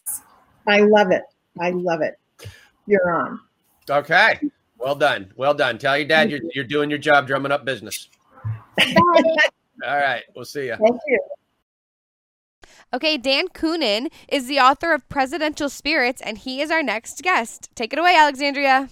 [0.66, 1.22] I love it.
[1.58, 2.18] I love it.
[2.86, 3.40] You're on.
[3.90, 4.40] Okay.
[4.78, 5.32] Well done.
[5.36, 5.78] Well done.
[5.78, 8.08] Tell your dad you're, you're doing your job drumming up business.
[8.80, 10.22] All right.
[10.34, 10.76] We'll see you.
[10.76, 11.20] Thank you.
[12.94, 17.68] Okay, Dan Coonan is the author of Presidential Spirits, and he is our next guest.
[17.74, 18.88] Take it away, Alexandria.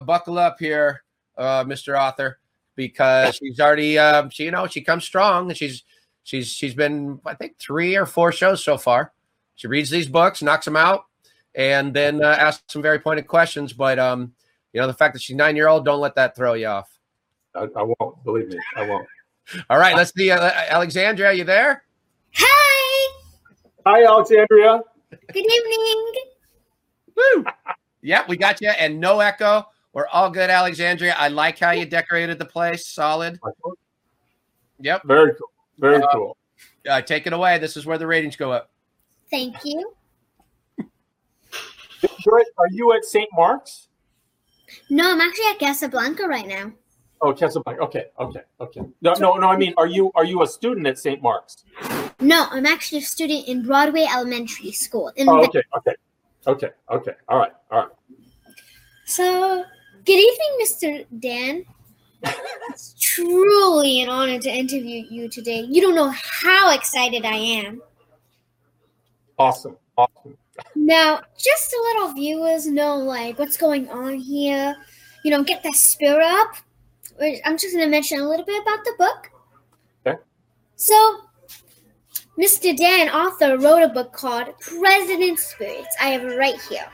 [0.00, 1.02] Buckle up here,
[1.36, 1.98] uh, Mr.
[1.98, 2.38] Author,
[2.76, 5.82] because she's already, uh, she, you know, she comes strong, and she's
[6.22, 9.12] she's she's been, I think, three or four shows so far.
[9.56, 11.06] She reads these books, knocks them out,
[11.54, 13.72] and then uh, asks some very pointed questions.
[13.72, 14.32] But um,
[14.72, 16.88] you know, the fact that she's nine year old, don't let that throw you off.
[17.54, 18.24] I, I won't.
[18.24, 19.06] Believe me, I won't.
[19.68, 20.30] All right, let's see.
[20.30, 21.84] Uh, Alexandria, are you there?
[22.34, 23.12] Hi.
[23.86, 24.80] Hi, Alexandria.
[25.32, 26.14] Good evening.
[27.16, 27.44] Woo!
[28.00, 29.66] yeah, we got you, and no echo.
[29.92, 31.14] We're all good, Alexandria.
[31.18, 32.86] I like how you decorated the place.
[32.86, 33.38] Solid.
[34.80, 35.02] Yep.
[35.04, 35.50] Very cool.
[35.78, 36.36] Very Uh, cool.
[36.88, 37.58] Uh, take it away.
[37.58, 38.70] This is where the ratings go up.
[39.30, 39.92] Thank you.
[42.04, 43.28] Are you at St.
[43.32, 43.88] Mark's?
[44.90, 46.72] No, I'm actually at Casablanca right now.
[47.20, 47.82] Oh, Casablanca.
[47.82, 48.80] Okay, okay, okay.
[49.00, 49.48] No, no, no.
[49.48, 51.22] I mean, are you are you a student at St.
[51.22, 51.64] Mark's?
[52.20, 55.12] No, I'm actually a student in Broadway Elementary School.
[55.18, 55.94] Oh, okay, okay,
[56.46, 57.12] okay, okay.
[57.28, 57.88] All right, all right.
[59.04, 59.64] So,
[60.04, 61.06] good evening, Mr.
[61.20, 61.64] Dan.
[62.70, 65.60] it's truly an honor to interview you today.
[65.68, 67.82] You don't know how excited I am.
[69.38, 70.36] Awesome, awesome.
[70.74, 74.76] Now, just to let our viewers know, like, what's going on here,
[75.24, 76.56] you know, get the spirit up.
[77.44, 79.30] I'm just going to mention a little bit about the book.
[80.06, 80.18] Okay.
[80.76, 81.20] So,
[82.38, 82.76] Mr.
[82.76, 85.94] Dan, author, wrote a book called President Spirits.
[86.00, 86.86] I have it right here.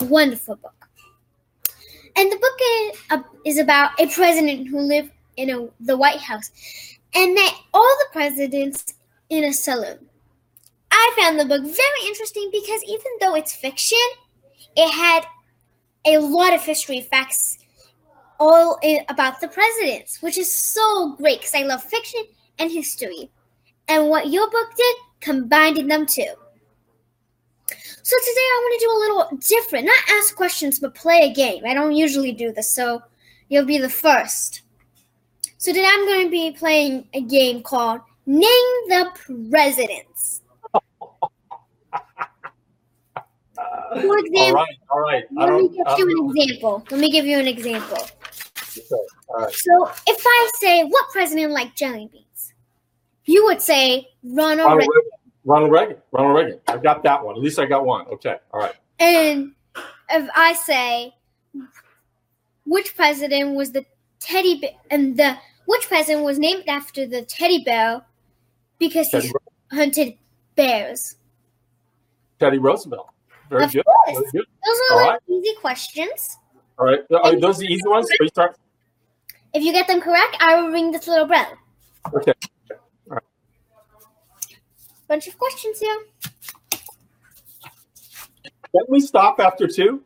[0.00, 0.74] Wonderful book.
[2.16, 6.18] And the book is, uh, is about a president who lived in a, the White
[6.18, 6.50] House
[7.14, 8.94] and met all the presidents
[9.30, 10.08] in a saloon.
[10.92, 13.98] I found the book very interesting because even though it's fiction,
[14.76, 15.24] it had
[16.04, 17.58] a lot of history facts
[18.38, 22.22] all in, about the presidents, which is so great because I love fiction
[22.58, 23.30] and history.
[23.88, 26.34] And what your book did combined them too.
[28.04, 31.32] So today I want to do a little different, not ask questions, but play a
[31.32, 31.64] game.
[31.64, 33.00] I don't usually do this, so
[33.48, 34.62] you'll be the first.
[35.58, 39.10] So today I'm going to be playing a game called Name the
[39.50, 40.11] Presidents.
[44.00, 45.24] For example, right, all right.
[45.32, 46.86] Let me give you don't an example.
[46.90, 47.98] Let me give you an example.
[47.98, 48.84] okay,
[49.28, 49.54] all right.
[49.54, 52.54] So if I say, what president liked jelly beans?
[53.24, 54.92] You would say Ronald Ronald Reagan.
[54.94, 55.10] Reagan.
[55.44, 55.96] Ronald Reagan.
[56.12, 56.60] Ronald Reagan.
[56.68, 57.36] I got that one.
[57.36, 58.06] At least I got one.
[58.08, 58.74] Okay, all right.
[58.98, 59.52] And
[60.10, 61.14] if I say,
[62.64, 63.84] which president was the
[64.20, 68.02] teddy bear, and the which president was named after the teddy bear
[68.78, 70.14] because Teddy, he hunted
[70.56, 71.16] bears?
[72.38, 73.10] Teddy Roosevelt.
[73.52, 73.84] Very Of good.
[73.84, 74.16] course.
[74.16, 74.46] Very good.
[74.64, 76.38] Those are easy questions.
[76.78, 77.00] All right.
[77.22, 78.08] Are those the easy ones?
[78.10, 78.56] Are you start?
[79.52, 81.52] If you get them correct, I will ring this little bell.
[82.14, 82.32] Okay.
[82.70, 83.22] All right.
[85.06, 85.98] Bunch of questions here.
[88.72, 90.02] Can we stop after two?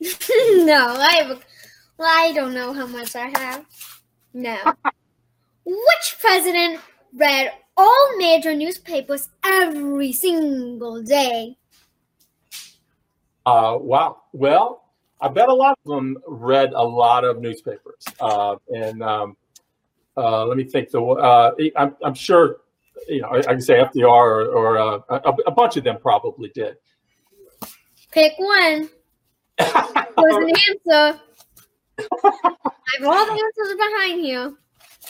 [0.00, 1.30] no, I have.
[1.32, 1.40] A,
[1.98, 3.66] well, I don't know how much I have.
[4.32, 4.56] No.
[5.66, 6.80] Which president
[7.14, 11.58] read all major newspapers every single day?
[13.46, 14.22] Uh, wow.
[14.32, 14.82] Well,
[15.20, 18.04] I bet a lot of them read a lot of newspapers.
[18.20, 19.36] Uh, and um,
[20.16, 20.90] uh, let me think.
[20.90, 22.58] The uh, I'm, I'm sure,
[23.08, 25.98] you know, I, I can say FDR or, or uh, a, a bunch of them
[26.00, 26.76] probably did.
[28.10, 28.90] Pick one.
[29.58, 31.20] There's an answer.
[32.24, 34.58] I have all the answers behind you.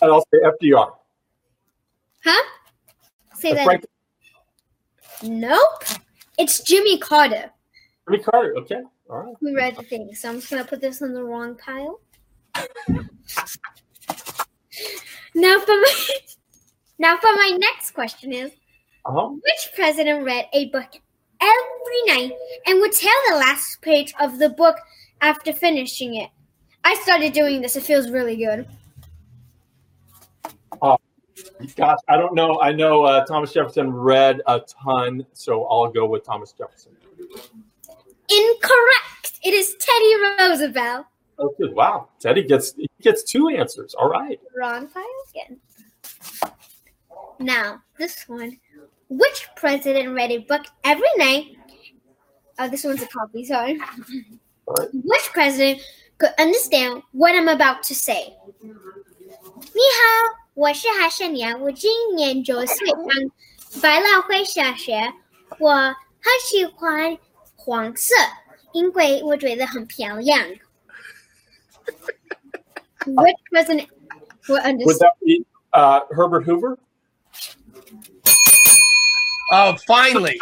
[0.03, 0.91] And I'll say FDR.
[2.23, 2.43] Huh?
[3.35, 3.65] Say that.
[3.65, 3.87] Frank
[5.23, 5.85] Nope.
[6.39, 7.51] It's Jimmy Carter
[8.09, 8.55] Jimmy Carter.
[8.59, 8.81] Okay.
[9.11, 9.35] All right.
[9.41, 10.15] who read the thing.
[10.15, 12.01] So I'm just gonna put this in the wrong pile.
[15.35, 15.95] now for my
[16.99, 18.53] now for my next question is
[19.05, 19.29] Uh-huh.
[19.29, 20.89] which president read a book
[21.41, 22.33] every night
[22.67, 24.77] and would tell the last page of the book
[25.21, 26.31] after finishing it?
[26.85, 27.77] I started doing this.
[27.77, 28.67] It feels really good.
[31.77, 32.61] Gosh, I don't know.
[32.61, 36.93] I know uh, Thomas Jefferson read a ton, so I'll go with Thomas Jefferson.
[38.30, 39.40] Incorrect.
[39.44, 41.06] It is Teddy Roosevelt.
[41.38, 41.74] Oh, good.
[41.74, 42.10] Wow.
[42.20, 43.94] Teddy gets he gets two answers.
[43.96, 44.40] All right.
[44.56, 45.60] Wrong pile again.
[47.40, 48.60] Now, this one.
[49.10, 51.58] Which president read a book every night?
[52.60, 53.80] Oh, this one's a copy, sorry.
[54.68, 54.90] All right.
[54.94, 55.82] Which president
[56.18, 58.38] could understand what I'm about to say?
[59.74, 62.98] 你好，我是韩胜阳，我今年九岁，上
[63.82, 65.14] 百老汇小学。
[65.60, 67.18] 我很喜欢
[67.66, 68.14] 黄色，
[68.74, 70.46] 因为我觉得很漂亮。
[73.06, 73.88] Which president
[74.48, 75.00] would Would understand?
[75.00, 76.78] that be uh, Herbert Hoover?
[79.52, 80.40] Oh, finally.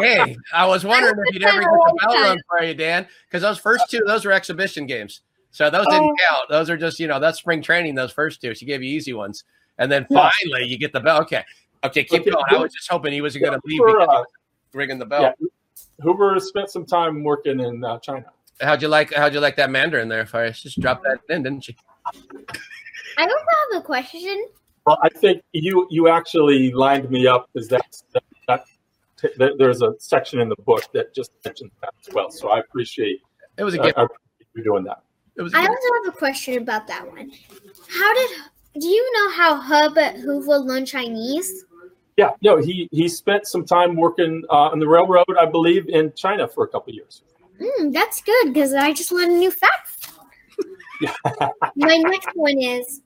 [0.00, 0.36] Dang.
[0.54, 3.58] I was wondering if you'd ever get the bell rung for you, Dan, because those
[3.58, 5.20] first two, those were exhibition games.
[5.50, 6.16] So those didn't Oh.
[6.30, 6.48] count.
[6.48, 8.54] Those are just, you know, that's spring training, those first two.
[8.54, 9.44] She gave you easy ones.
[9.78, 10.30] And then Yeah.
[10.30, 11.20] finally you get the bell.
[11.22, 11.44] Okay.
[11.84, 12.44] Okay, keep Okay, going.
[12.48, 14.28] I was just hoping he wasn't going to leave Hoover, because he uh, was
[14.74, 15.22] ringing the bell.
[15.22, 15.32] yeah,
[16.01, 18.25] Hoover spent some time working in uh, China.
[18.61, 20.53] How'd you like how'd you like that Mandarin there, Fire?
[20.53, 21.75] She just dropped that in, didn't she?
[23.17, 23.35] I also
[23.71, 24.47] have a question.
[24.85, 28.65] Well, I think you you actually lined me up because that's that, that,
[29.37, 32.29] that there's a section in the book that just mentions that as well.
[32.29, 33.21] So I appreciate
[33.57, 33.97] It was a gift.
[33.97, 35.03] I appreciate you doing that.
[35.35, 35.71] It was a I gift.
[35.71, 37.31] also have a question about that one.
[37.89, 38.29] How did
[38.79, 41.65] do you know how Herbert Hoover learned Chinese?
[42.17, 46.13] Yeah, no, he he spent some time working uh, on the railroad, I believe, in
[46.15, 47.23] China for a couple of years.
[47.61, 50.11] Hmm, that's good because I just learned a new fact.
[51.75, 53.01] My next one is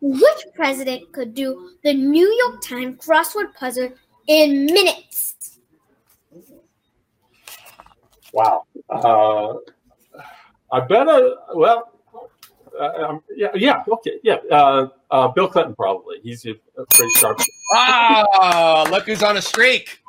[0.00, 3.90] which president could do the New York Times crossword puzzle
[4.26, 5.58] in minutes?
[8.32, 8.64] Wow.
[8.90, 9.54] Uh,
[10.72, 11.08] I bet.
[11.08, 11.92] Uh, well,
[12.78, 14.38] uh, um, yeah, yeah, okay, yeah.
[14.50, 16.18] Uh, uh, Bill Clinton probably.
[16.22, 17.38] He's a, a pretty sharp.
[17.72, 20.00] Oh, look who's on a streak.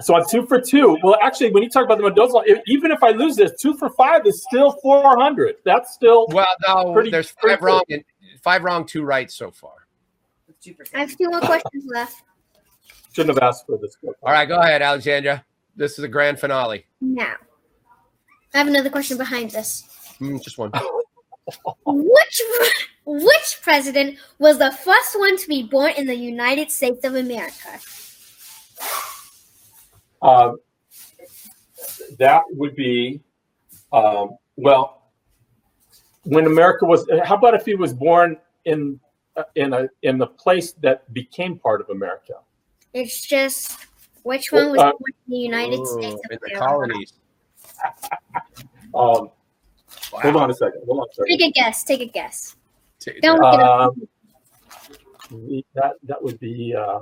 [0.00, 0.98] So I'm two for two.
[1.02, 3.74] Well, actually, when you talk about the Mendoza, if, even if I lose this, two
[3.78, 5.56] for five is still 400.
[5.64, 8.04] That's still Well, no, Pretty- there's pretty five wrong and
[8.42, 9.72] five wrong, two right so far.
[10.94, 12.22] I have two more questions left.
[13.12, 13.96] shouldn't have asked for this.
[14.04, 15.44] All right, go ahead, Alexandra.
[15.76, 16.86] This is the grand finale.
[17.00, 17.34] Now,
[18.52, 19.84] I have another question behind this.
[20.20, 20.72] Mm, just one.
[21.84, 22.42] Which
[23.04, 27.78] which president was the first one to be born in the United States of America?
[30.20, 30.52] Uh,
[32.18, 33.20] that would be,
[33.92, 35.12] um, well,
[36.24, 37.08] when America was.
[37.24, 38.98] How about if he was born in
[39.36, 42.34] uh, in a in the place that became part of America?
[42.92, 43.78] It's just
[44.24, 47.12] which one was Uh, born in the United Ooh, States in of the colonies.
[48.94, 49.30] Um,
[50.12, 50.82] Hold on a second.
[50.86, 51.38] Hold on a second.
[51.38, 51.84] Take a guess.
[51.84, 52.56] Take a guess.
[53.00, 53.94] T- Don't look it up.
[55.30, 56.74] Um, that that would be.
[56.74, 57.00] Uh,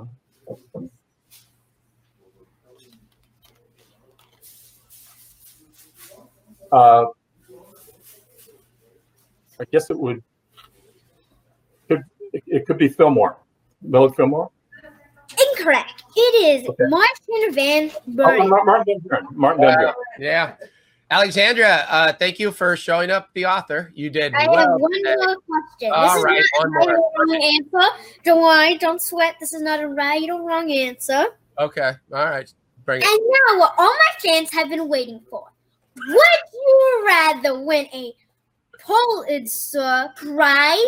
[6.71, 7.05] uh,
[9.59, 10.21] I guess it would.
[11.87, 12.03] Could
[12.33, 13.37] it, it could be Fillmore,
[13.81, 14.49] Millard Fillmore.
[15.51, 16.03] Incorrect.
[16.15, 16.83] It is Okay.
[16.87, 18.49] Martin Van Oh, Buren.
[18.49, 19.27] Mar- Martin Van Buren.
[19.33, 19.93] Martin Van Buren.
[20.19, 20.55] Yeah.
[21.11, 23.91] Alexandra, uh, thank you for showing up the author.
[23.93, 24.57] You did I well.
[24.57, 25.15] have one today.
[25.17, 25.91] more question.
[25.93, 26.97] All this is not one a right more.
[26.97, 27.97] or wrong answer.
[28.23, 29.35] Don't worry, don't sweat.
[29.39, 31.25] This is not a right or wrong answer.
[31.59, 31.91] Okay.
[32.11, 32.51] All right.
[32.85, 33.07] Bring it.
[33.07, 35.43] And now, what all my fans have been waiting for.
[35.95, 36.17] Would
[36.53, 38.11] you rather win a
[38.83, 40.79] Pulitzer Prize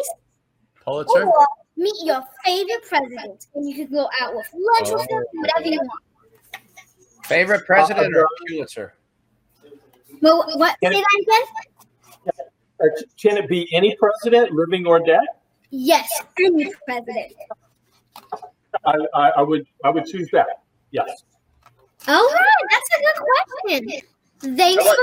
[0.83, 1.25] Pulitzer.
[1.25, 1.47] or
[1.77, 3.47] meet your favorite president?
[3.55, 5.39] And you could go out with lunch with them, Oh.
[5.41, 6.01] whatever you want.
[7.25, 8.93] Favorite president or Pulitzer?
[10.21, 10.57] But what?
[10.59, 11.45] what Can say it- that
[12.25, 12.47] again?
[12.79, 12.85] Uh,
[13.19, 15.21] Can it be any president, living or dead?
[15.71, 16.07] Yes,
[16.39, 17.33] any president.
[18.85, 20.47] I, I, I would I would choose that.
[20.91, 21.23] Yes.
[22.07, 23.15] All right, that's a good
[23.81, 24.55] question.
[24.55, 24.95] Thanks for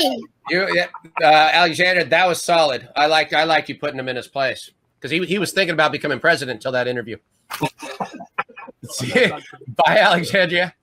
[0.00, 0.22] playing.
[0.48, 0.86] You, yeah,
[1.22, 2.88] uh, Alexandra, that was solid.
[2.96, 5.74] I like I like you putting him in his place because he he was thinking
[5.74, 7.18] about becoming president until that interview.
[9.76, 10.74] Bye, Alexandria.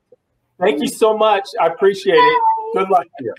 [0.60, 1.48] Thank you so much.
[1.60, 2.42] I appreciate it.
[2.76, 3.34] Good luck to you.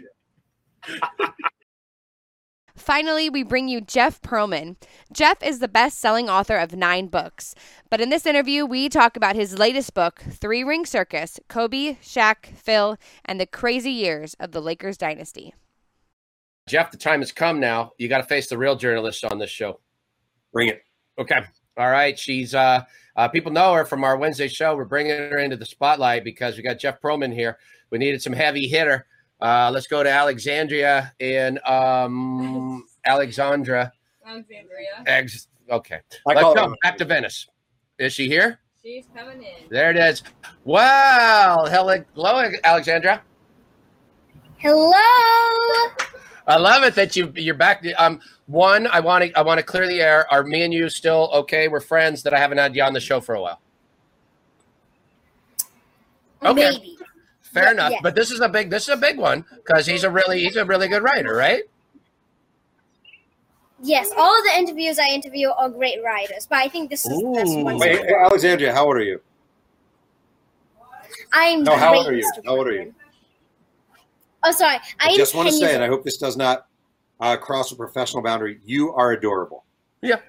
[2.76, 4.76] Finally, we bring you Jeff Pearlman.
[5.12, 7.54] Jeff is the best selling author of nine books.
[7.90, 12.46] But in this interview, we talk about his latest book, Three Ring Circus Kobe, Shaq,
[12.54, 15.54] Phil, and the Crazy Years of the Lakers Dynasty.
[16.68, 17.92] Jeff, the time has come now.
[17.98, 19.80] You got to face the real journalist on this show.
[20.52, 20.82] Bring it.
[21.18, 21.40] Okay.
[21.78, 22.18] All right.
[22.18, 22.82] She's uh,
[23.16, 24.76] uh people know her from our Wednesday show.
[24.76, 27.58] We're bringing her into the spotlight because we got Jeff Pearlman here.
[27.90, 29.06] We needed some heavy hitter.
[29.40, 33.92] Uh, let's go to Alexandria and um, Alexandra.
[34.26, 34.88] Alexandria.
[35.06, 36.00] Ex- okay.
[36.26, 36.78] I Let's call go it.
[36.82, 37.46] back to Venice.
[37.98, 38.60] Is she here?
[38.82, 39.68] She's coming in.
[39.68, 40.22] There it is.
[40.64, 41.66] Wow.
[41.68, 43.22] Hello, hello, Alexandra.
[44.58, 44.92] Hello.
[46.48, 47.84] I love it that you you're back.
[47.98, 50.32] Um, one, I want to I want to clear the air.
[50.32, 51.68] Are me and you still okay?
[51.68, 52.22] We're friends.
[52.22, 53.60] That I haven't had you on the show for a while.
[56.44, 56.70] Okay.
[56.70, 56.95] Maybe.
[57.56, 57.90] Fair Yeah, enough.
[57.92, 57.98] yeah.
[58.02, 60.56] But this is a big this is a big one because he's a really he's
[60.56, 61.62] a really good writer, right?
[63.82, 67.32] Yes, all the interviews I interview are great writers, but I think this is the
[67.34, 67.78] best one.
[67.78, 69.20] Wait, Alexandria, how old are you?
[71.32, 72.30] I'm No, how old are you?
[72.44, 72.94] How old are you?
[74.42, 74.76] Oh, sorry.
[75.00, 76.66] I, I just want to say, and I hope this does not
[77.20, 78.60] uh, cross a professional boundary.
[78.64, 79.64] You are adorable.
[80.02, 80.20] Yeah.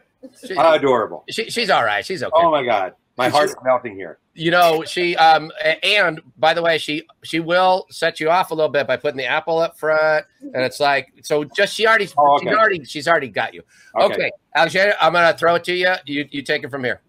[0.46, 1.24] She, Adorable.
[1.30, 2.04] she- she's all right.
[2.06, 2.32] She's okay.
[2.34, 2.94] Oh my God.
[3.18, 4.20] My heart's melting here.
[4.36, 5.52] You know, she um
[5.84, 9.18] and by the way, she she will set you off a little bit by putting
[9.18, 11.44] the apple up front, and it's like so.
[11.44, 12.46] Just she already Oh, okay.
[12.46, 13.64] she's already she's already got you.
[14.00, 14.14] Okay.
[14.14, 15.94] Okay, Alexander, I'm gonna throw it to you.
[16.06, 17.02] You you take it from here.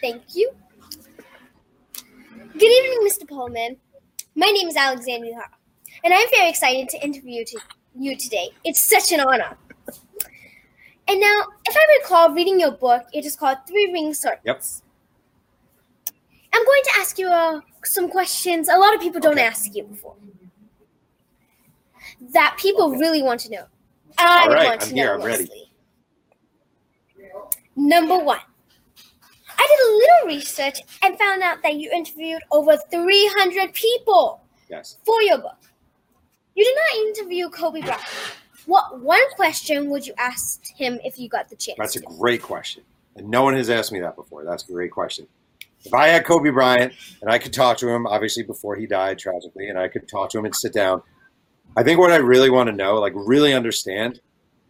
[0.00, 0.50] Thank you.
[2.52, 3.28] Good evening, Mr.
[3.28, 3.76] Pullman.
[4.34, 5.48] My name is Alexandria
[6.04, 7.58] and I'm very excited to interview to
[7.98, 8.50] you today.
[8.64, 9.56] It's such an honor.
[11.08, 11.36] And now,
[11.66, 14.40] if I recall reading your book, it is called Three Ring Circus.
[14.44, 14.62] Yep.
[16.52, 19.46] I'm going to ask you uh, some questions a lot of people don't Okay.
[19.46, 20.16] ask you before.
[22.32, 23.64] That people really want to know.
[24.18, 25.70] I All right, want I'm to here, know I'm ready.
[27.76, 28.40] Number one.
[29.60, 34.98] I did a little research and found out that you interviewed over 300 people Yes.
[35.04, 35.56] for your book.
[36.54, 38.02] You did not interview Kobe Bryant.
[38.66, 41.78] What one question would you ask him if you got the chance?
[41.78, 42.06] That's a to?
[42.18, 42.82] great question.
[43.16, 44.44] And no one has asked me that before.
[44.44, 45.26] That's a great question.
[45.84, 46.92] If I had Kobe Bryant
[47.22, 50.30] and I could talk to him, obviously before he died tragically, and I could talk
[50.30, 51.02] to him and sit down,
[51.76, 54.20] I think what I really want to know, like really understand,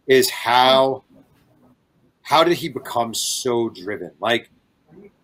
[0.07, 1.05] is how
[2.23, 4.11] how did he become so driven?
[4.21, 4.51] Like,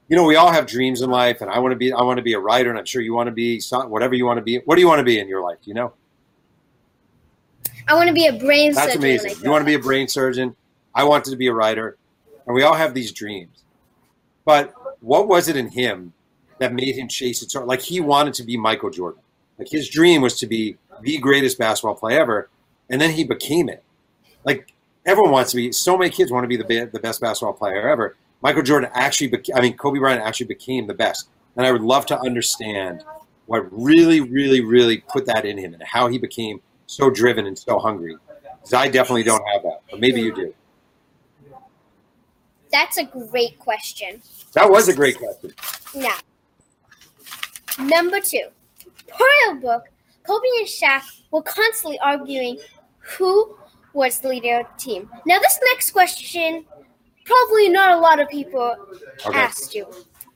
[0.08, 2.16] you know, we all have dreams in life, and I want to be I want
[2.16, 4.42] to be a writer, and I'm sure you want to be whatever you want to
[4.42, 4.58] be.
[4.64, 5.58] What do you want to be in your life?
[5.64, 5.92] You know?
[7.86, 9.04] I want to be a brain That's surgeon.
[9.04, 9.34] I amazing.
[9.34, 10.56] grow You want to be a brain surgeon.
[10.94, 11.96] I wanted to be a writer.
[12.46, 13.64] And we all have these dreams.
[14.44, 16.12] But what was it in him
[16.58, 19.20] that made him chase it so like he wanted to be Michael Jordan.
[19.58, 22.48] Like his dream was to be the greatest basketball player ever,
[22.90, 23.82] and then he became it.
[24.44, 24.72] Like
[25.06, 27.88] everyone wants to be so many kids want to be the the best basketball player
[27.88, 28.16] ever.
[28.42, 31.28] Michael Jordan actually beca- I mean Kobe Bryant actually became the best.
[31.56, 33.04] And I would love to understand
[33.46, 37.58] what really really really put that in him and how he became so driven and
[37.58, 38.16] so hungry.
[38.56, 40.54] Because I definitely don't have that, but maybe you do.
[42.72, 44.20] That's a great question.
[44.54, 45.52] That was a great question.
[45.94, 46.16] Now,
[47.78, 48.48] number two.
[49.46, 49.84] Your book,
[50.26, 52.58] Kobe and Shaq were constantly arguing
[52.98, 53.56] who
[53.92, 55.10] was the leader of the team.
[55.26, 56.64] Now, this next question,
[57.24, 58.74] probably not a lot of people
[59.26, 59.38] Okay.
[59.38, 59.86] asked you.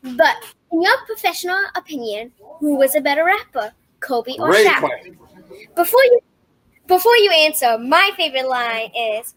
[0.03, 0.37] But
[0.73, 4.81] in your professional opinion, who was a better rapper, Kobe or Great Shaq?
[4.81, 5.19] question.
[5.75, 6.21] Before you
[6.89, 9.35] before you answer, my favorite line is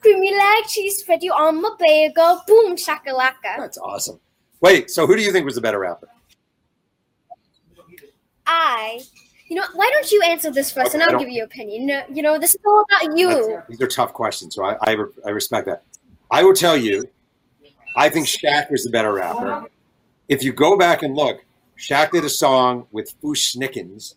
[0.00, 3.58] creamy like cheese spread you on my bagel, boom shakalaka.
[3.58, 4.18] That's awesome.
[4.60, 6.08] Wait, so who do you think was the better rapper?
[8.46, 9.00] I
[9.48, 11.44] you know, why don't you answer this first and Okay, I I'll give you your
[11.44, 11.82] opinion.
[11.82, 13.28] You know, you know, this is all about you.
[13.28, 14.96] That's- These are tough questions, so I, I,
[15.26, 15.82] I respect that.
[16.30, 17.06] I will tell you,
[17.94, 19.66] I think Shaq was the better rapper.
[20.30, 21.44] If you go back and look,
[21.78, 24.14] Shaq did a song with Fu-Schnickens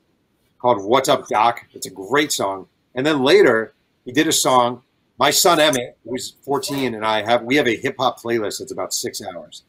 [0.60, 2.68] called "What's Up, Doc." It's a great song.
[2.96, 3.74] And then later,
[4.06, 4.82] he did a song.
[5.20, 8.72] My son Emmett, who's 14, and I have we have a hip hop playlist that's
[8.72, 9.64] about six hours.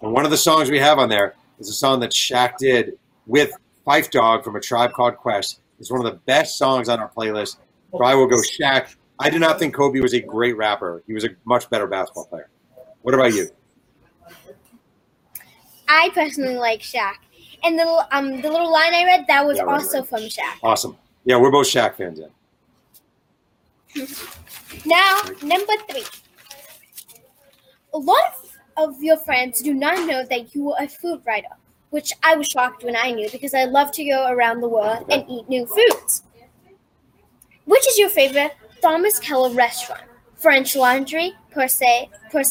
[0.00, 2.98] And one of the songs we have on there is a song that Shaq did
[3.26, 3.52] with
[3.86, 5.60] Phife Dawg from a Tribe Called Quest.
[5.78, 7.56] It's one of the best songs on our playlist.
[7.92, 8.94] So I will go Shaq.
[9.18, 11.02] I do not think Kobe was a great rapper.
[11.06, 12.48] He was a much better basketball player.
[13.02, 13.48] What about you?
[15.88, 17.14] I personally like Shaq.
[17.64, 20.08] And the little- um the little line I read that was Yeah, right, also right.
[20.08, 20.56] from Shaq.
[20.62, 20.96] Awesome.
[21.24, 22.18] Yeah, we're both Shaq fans.
[22.18, 22.30] Then.
[24.84, 26.04] Now, number three.
[27.94, 28.34] A lot
[28.76, 31.54] of, of your friends do not know that you are a food writer,
[31.90, 35.06] which I was shocked when I knew because I love to go around the world
[35.10, 36.22] and eat new foods.
[37.66, 40.02] Which is your favorite Thomas Keller restaurant?
[40.36, 42.42] French Laundry, per se, per,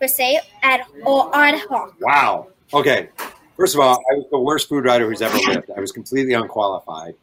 [0.00, 1.94] per se, ad, or ad hoc?
[2.00, 2.48] Wow.
[2.72, 3.10] Okay.
[3.56, 5.70] First of all, I was the worst food writer who's ever lived.
[5.76, 7.14] I was completely unqualified,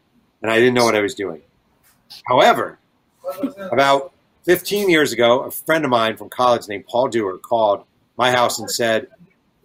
[0.42, 1.42] and I didn't know what I was doing.
[2.28, 2.78] However,
[3.72, 4.14] about
[4.44, 7.86] 15 years ago, a friend of mine from college named Paul Dewar called
[8.18, 9.08] my house and said,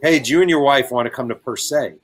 [0.02, 1.94] Hey, do you and your wife want to come to Per Se?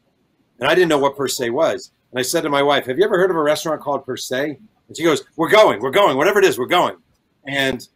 [0.59, 1.91] And I didn't know what Per Se was.
[2.11, 4.17] And I said to my wife, Have you ever heard of a restaurant called Per
[4.17, 4.59] Se?
[4.89, 6.97] And she goes, We're going, we're going, whatever it is, we're going.
[7.47, 7.87] And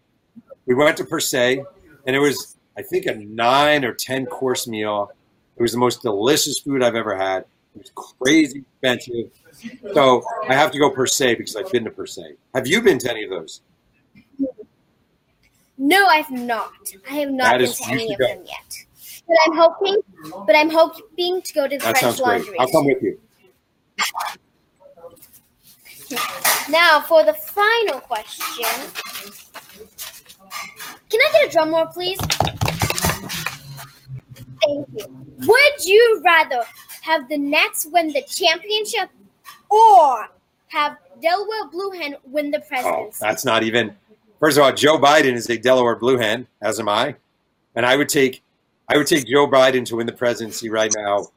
[0.66, 1.62] we went to Per Se,
[2.06, 5.10] and it was, I think, a nine or 10 course meal.
[5.56, 7.44] It was the most delicious food I've ever had.
[7.74, 9.30] It was crazy expensive.
[9.94, 12.34] So I have to go Per Se because I've been to Per Se.
[12.54, 13.60] Have you been to any of those?
[15.78, 16.72] No, I've not.
[17.10, 18.26] I have not That been is- to any of go.
[18.26, 18.84] them yet.
[19.28, 19.96] But I'm hoping.
[20.46, 22.38] But I'm hoping to go to the That French sounds great.
[22.42, 22.58] Laundry.
[22.60, 23.20] I'll come with you.
[26.70, 28.64] Now, for the final question,
[31.10, 32.18] can I get a drum roll, please?
[34.64, 35.26] Thank you.
[35.46, 36.62] Would you rather
[37.02, 39.10] have the Nets win the championship
[39.76, 40.28] or
[40.68, 43.18] have Delaware Blue Hen win the Oh, presidency?
[43.20, 43.96] that's not even.
[44.40, 47.16] First of all, Joe Biden is a Delaware Blue Hen, as am I.
[47.74, 48.42] And I would take
[48.88, 51.28] I would take Joe Biden to win the presidency right now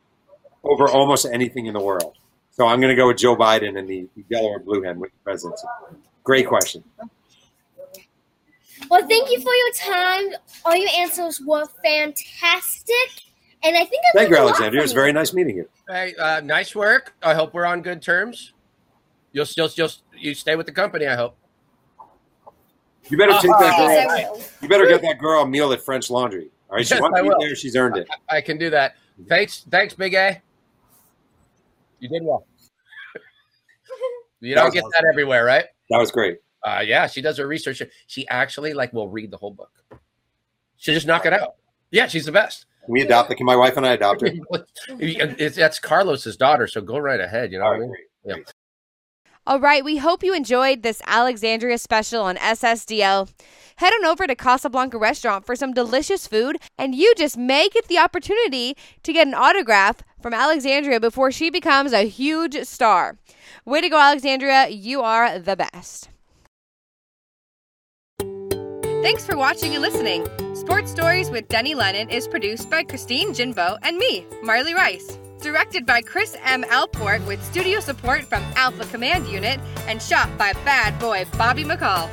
[0.64, 2.16] over almost anything in the world.
[2.52, 5.12] So I'm going to go with Joe Biden and the, the Delaware Blue Hen with
[5.12, 5.66] the presidency.
[6.24, 6.84] Great question.
[8.90, 10.40] Well, thank you for your time.
[10.66, 13.24] All your answers were fantastic.
[13.64, 14.78] And I think I Thank you, learned a.
[14.78, 15.70] It was from very nice meeting you.
[15.90, 17.14] Hey, uh, nice work.
[17.22, 18.54] I hope we're on good terms.
[19.34, 21.08] You'll still, you'll, you stay with the company.
[21.08, 21.36] I hope.
[23.10, 23.88] You better take that girl.
[23.90, 24.42] I will.
[24.62, 26.50] You better get that girl a meal at French Laundry.
[26.70, 27.38] All right, she Yes, wants I will.
[27.40, 27.56] there.
[27.56, 28.08] She's earned it.
[28.30, 28.96] I can do that.
[29.28, 30.42] Thanks, thanks, Big A.
[32.00, 32.46] You did well.
[34.40, 34.92] You That don't was get awesome.
[35.04, 35.66] that everywhere, right?
[35.90, 36.38] That was great.
[36.64, 37.82] Uh, yeah, she does her research.
[38.08, 39.72] She actually like will read the whole book.
[40.78, 41.56] She'll just knock it out.
[41.92, 42.66] Yeah, she's the best.
[42.86, 43.32] Can we adopt?
[43.32, 43.36] it.
[43.36, 44.30] Can my wife and I adopt her?
[45.50, 47.52] that's Carlos's daughter, so go right ahead.
[47.52, 47.96] You know All what I right, mean?
[48.24, 48.38] great.
[48.38, 48.44] Yeah.
[49.48, 53.30] All right, we hope you enjoyed this Alexandria special on SSDL.
[53.78, 57.88] Head on over to Casablanca Restaurant for some delicious food, and you just may get
[57.88, 63.18] the opportunity to get an autograph from Alexandria before she becomes a huge star.
[63.66, 64.68] Way to go, Alexandria.
[64.68, 66.10] You are the best.
[69.02, 70.28] Thanks for watching and listening.
[70.54, 75.18] Sports Stories with Denny Lennon is produced by Christine Jinbo and me, Marley Rice.
[75.42, 76.64] Directed by Chris M.
[76.64, 82.10] Alport with studio support from Alpha Command Unit and shot by bad boy Bobby McCall.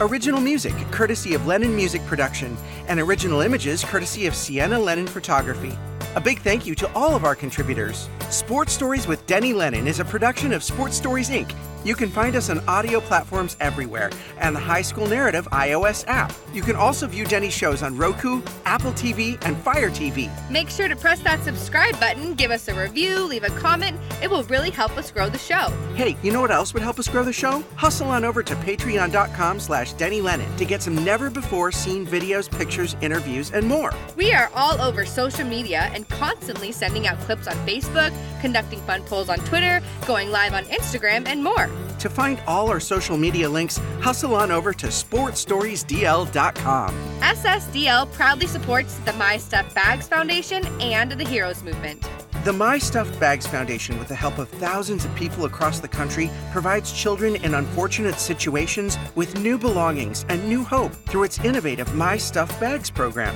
[0.00, 2.56] Original music courtesy of Lennon Music Production,
[2.88, 5.78] and original images courtesy of Sienna Lennon Photography.
[6.16, 8.08] A big thank you to all of our contributors.
[8.28, 11.54] Sports Stories with Denny Lennon is a production of Sports Stories Inc.
[11.88, 16.34] You can find us on audio platforms everywhere and the High School Narrative iOS app.
[16.52, 20.30] You can also view Denny's shows on Roku, Apple TV, and Fire TV.
[20.50, 23.98] Make sure to press that subscribe button, give us a review, leave a comment.
[24.22, 25.72] It will really help us grow the show.
[25.94, 27.64] Hey, you know what else would help us grow the show?
[27.76, 32.50] Hustle on over to patreon.com slash Denny Lennon to get some never before seen videos,
[32.50, 33.94] pictures, interviews, and more.
[34.14, 38.12] We are all over social media and constantly sending out clips on Facebook,
[38.42, 41.70] conducting fun polls on Twitter, going live on Instagram, and more.
[41.98, 46.94] To find all our social media links, hustle on over to sportstoriesdl.com.
[47.20, 52.08] SSDL proudly supports the My Stuff Bags Foundation and the Heroes Movement.
[52.44, 56.30] The My Stuff Bags Foundation, with the help of thousands of people across the country,
[56.52, 62.16] provides children in unfortunate situations with new belongings and new hope through its innovative My
[62.16, 63.34] Stuff Bags program.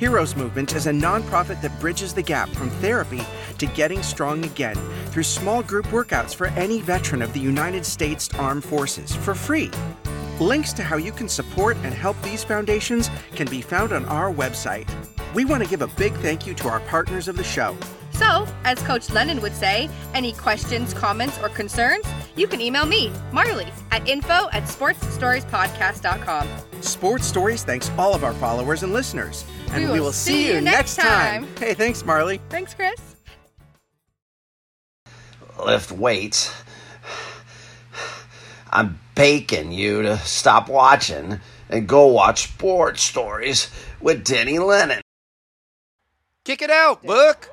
[0.00, 3.20] Heroes Movement is a nonprofit that bridges the gap from therapy
[3.58, 4.74] to getting strong again
[5.08, 9.70] through small group workouts for any veteran of the United States Armed Forces for free.
[10.40, 14.32] Links to how you can support and help these foundations can be found on our
[14.32, 14.88] website.
[15.34, 17.76] We want to give a big thank you to our partners of the show.
[18.20, 22.04] So, as Coach Lennon would say, any questions, comments, or concerns,
[22.36, 26.46] you can email me, Marley, at info at sportsstoriespodcast.com.
[26.82, 29.46] Sports Stories thanks all of our followers and listeners.
[29.70, 31.46] And We will see you next time.
[31.58, 32.42] Hey, thanks, Marley.
[32.50, 33.00] Thanks, Chris.
[35.64, 36.52] lift weights.
[38.70, 41.40] I'm begging you to stop watching
[41.70, 45.00] and go watch sports stories with Denny Lennon.
[46.44, 47.48] Kick it out, Book.